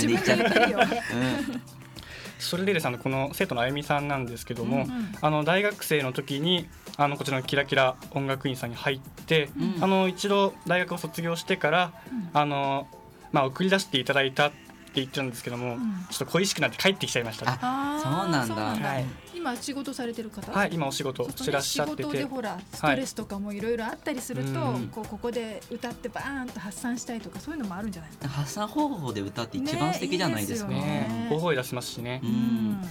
[2.39, 5.13] それでですねこの生徒のあゆみさんなんですけども、うんうん。
[5.21, 9.85] あの大学生の時にあのこちらのキラキラ音楽院さんに入って、うん。
[9.85, 11.93] あの一度大学を卒業してから、
[12.33, 12.87] あの
[13.33, 16.07] まあ送り出していただいたって言ってたんですけども、ん。
[16.11, 18.55] ちょっと恋しくなって帰ってきちゃいました、ああーそうなんだ。
[18.55, 19.05] はい。
[19.35, 20.53] 今仕事されてる方？
[20.53, 23.61] はい今お仕事してらっしゃって仕事でて、ほらストレスとかもい。
[23.61, 24.89] ろいろあったりすると、うん。
[24.89, 28.29] こうここで歌ってバーンと発散したいとかそういうのもあるんじゃないの？
[28.29, 30.71] 発散方法で歌って一番素敵じゃないですか。
[30.71, 31.29] ねいいですよね。
[31.31, 32.83] 大声出しますしね、うん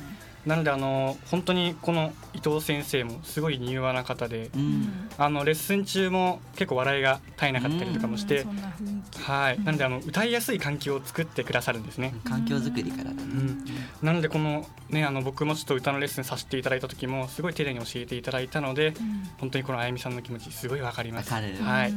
[0.46, 5.10] なのであの本当にこの伊藤先生もすごい柔和な方で、うん。
[5.18, 8.56] あのレッスン中も結構笑いが絶えなかったりとかもして、そん。
[8.56, 8.74] な
[9.20, 12.14] はい、なのであの歌いやすい環境を作ってくださるんですね。
[12.24, 13.18] 環境づくりからだね。
[13.22, 13.66] うん、
[14.02, 18.94] なのでこのねあの僕もちょっと歌のレッスンさせていただいた時もすごい丁寧に教えていただいたので
[19.39, 21.32] 本当にこのあゆみさんの気持ちすごいわかります。
[21.32, 21.56] わかる。
[21.64, 21.94] はい。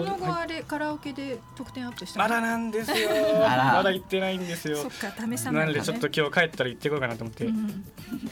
[0.00, 3.08] うんその後はあれカラオケで得点アップしたまだなんですよ。
[3.40, 4.90] まだ行ってないんですよそっ。
[4.92, 7.44] か試さなないとねのでちょっと今日帰ったら行ってこようかなと思って。
[7.46, 7.84] うん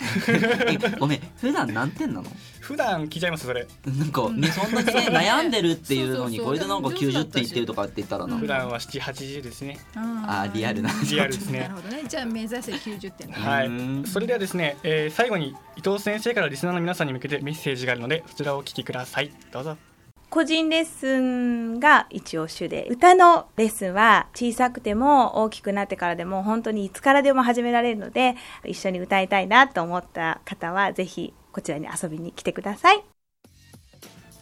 [0.69, 2.33] えごめん普段何点なの？
[2.61, 3.67] 普段聞いちゃいますそれ。
[3.87, 9.79] なんかねそんなにね悩んでるっていうのにこれでなんかでも上手だ90ったし点いってるとかって言ったらなうん普段は7、80ですね。
[9.97, 14.05] ああーリアルなリアルですねなるほどねじゃあ目指せ90点はいうん。
[14.07, 19.31] それではですね、えー最後に伊藤先生からリスナーの皆さんに向けてメッセージがあるのでそちらをお聞きください。
[19.53, 19.90] どうぞ。
[20.31, 33.03] 個人レッスンが一応主で歌のレッスンは小さくても大きくなってからでも本当にいつからでも始められるので一緒に歌いたいなと思った方はぜひこちらに遊びに来てください。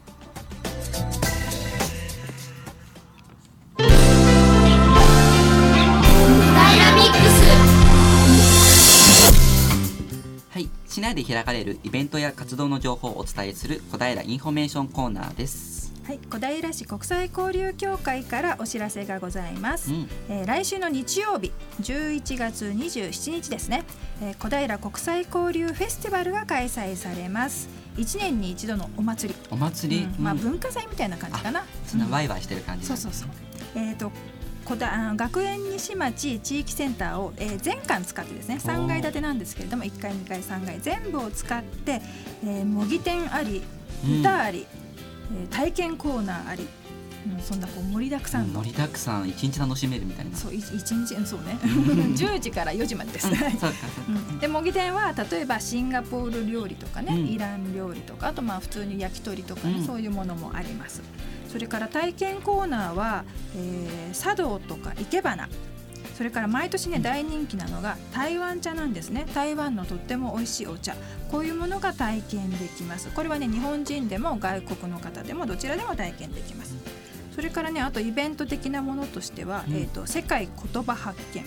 [10.99, 15.95] 市内で開かれるイベントや活動の情報をお伝えする小平インフォメーションコーナーです。
[16.05, 23.85] はい、小平市国際交流協会からお知らせがございます、うん、えー来週の日曜日11月27日ですね、
[24.23, 27.69] えー小平国際交流フェスティバルが開催されます。
[27.97, 30.41] 1年に一度のお祭り、お祭り、うんまあうん。
[30.41, 31.65] 文化祭みたいな感じかな。
[31.87, 33.29] そんなワイワイしてる感じそうそうそう。
[33.77, 34.11] えっ、と
[34.69, 42.03] こだあ学園西町地域センターを、えー全館使ってですね3階建てなんですけれども1階2階3階全部を使って、
[42.45, 43.62] えー模擬店あり
[44.05, 44.21] うん。
[44.21, 44.66] 歌あり、
[45.41, 46.66] えー体験コーナーあり、
[47.35, 50.37] うん、そんなこう盛りだくさんの、盛りだくさん一日楽しめるみたいな。
[50.37, 51.59] そうい一日うんそうね。
[51.62, 51.71] うん
[52.14, 53.29] 10時から4時までです。
[53.29, 53.55] うん、そうね。
[53.55, 53.77] かそうか。
[54.09, 54.39] うん。
[54.39, 57.27] で模擬店は例えばシンガポール料理とかね、うん。
[57.27, 59.87] イラン料理とかあとまあ普通に焼き鳥とかね、うん。
[59.87, 61.01] そういうものもあります
[61.49, 63.25] それから体験コーナーは、
[63.57, 65.49] えー茶道とか生け花。
[66.17, 69.27] それから毎年ね大人気なのが台湾茶なんですね。
[69.35, 70.95] 台湾のとっても美味しいお茶。
[71.31, 73.09] こういうものが体験できます。
[73.11, 76.75] これはね日本人でも外国の方でもどちらでも体験できます。
[77.35, 79.75] それからねあとイベント的なものとしては、うん。
[79.75, 81.45] えー、と世界言葉発見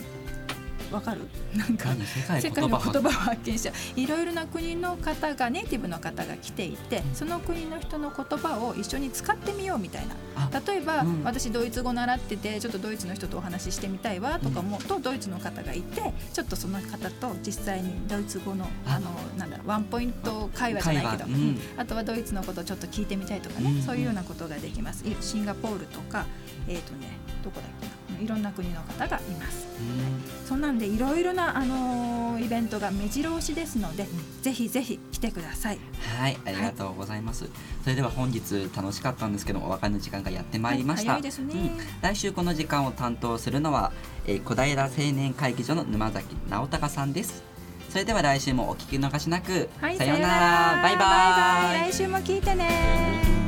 [0.92, 1.22] わかる？
[1.56, 2.42] なんか何？
[2.42, 10.16] 世界の言葉を発見者いろいろな国の方がネイティブの方が来ていてその国の人の言葉を一緒に使ってみようみたいな。
[10.36, 10.62] あ。
[10.68, 11.24] 例えば、うん。
[11.24, 18.96] 私ドイツ語習っててちょっとドイツの人とお話ししてみたいわとかも、とドイツの方がいてちょっとその方と実際にドイツ語のあ。
[18.96, 21.60] あのなんだワンポイント会話じゃないけど、うん。
[21.78, 23.82] あとはドイツのことをちょっと聞いてみたいとかね、うん。
[23.82, 25.08] そういうようなことができます。
[25.08, 26.26] いシンガポールとか
[26.68, 27.08] えっ、とね
[27.44, 28.01] どこだっけな？
[28.22, 29.68] いろんな国の方がいます。
[29.80, 30.48] うん。
[30.48, 34.08] そんなんでいろいろな、あのーイベントが目白押しですので、
[34.42, 35.80] ぜひぜひ来てください。
[36.18, 37.48] はい、ありがとうございます。
[37.84, 41.14] それでは本日楽しかったんですけど、お別れの時間がやってまいりました。
[41.14, 41.54] 早いね。
[41.54, 41.70] うん。
[42.02, 43.92] 来週この時間を担当するのは、
[44.26, 47.44] えー小平青年会議所の沼崎直隆さんです。
[47.90, 51.92] それでは来週もお聞き逃しなく、はい、さようなら、バイバイ。
[51.92, 53.41] 来週も聞いてね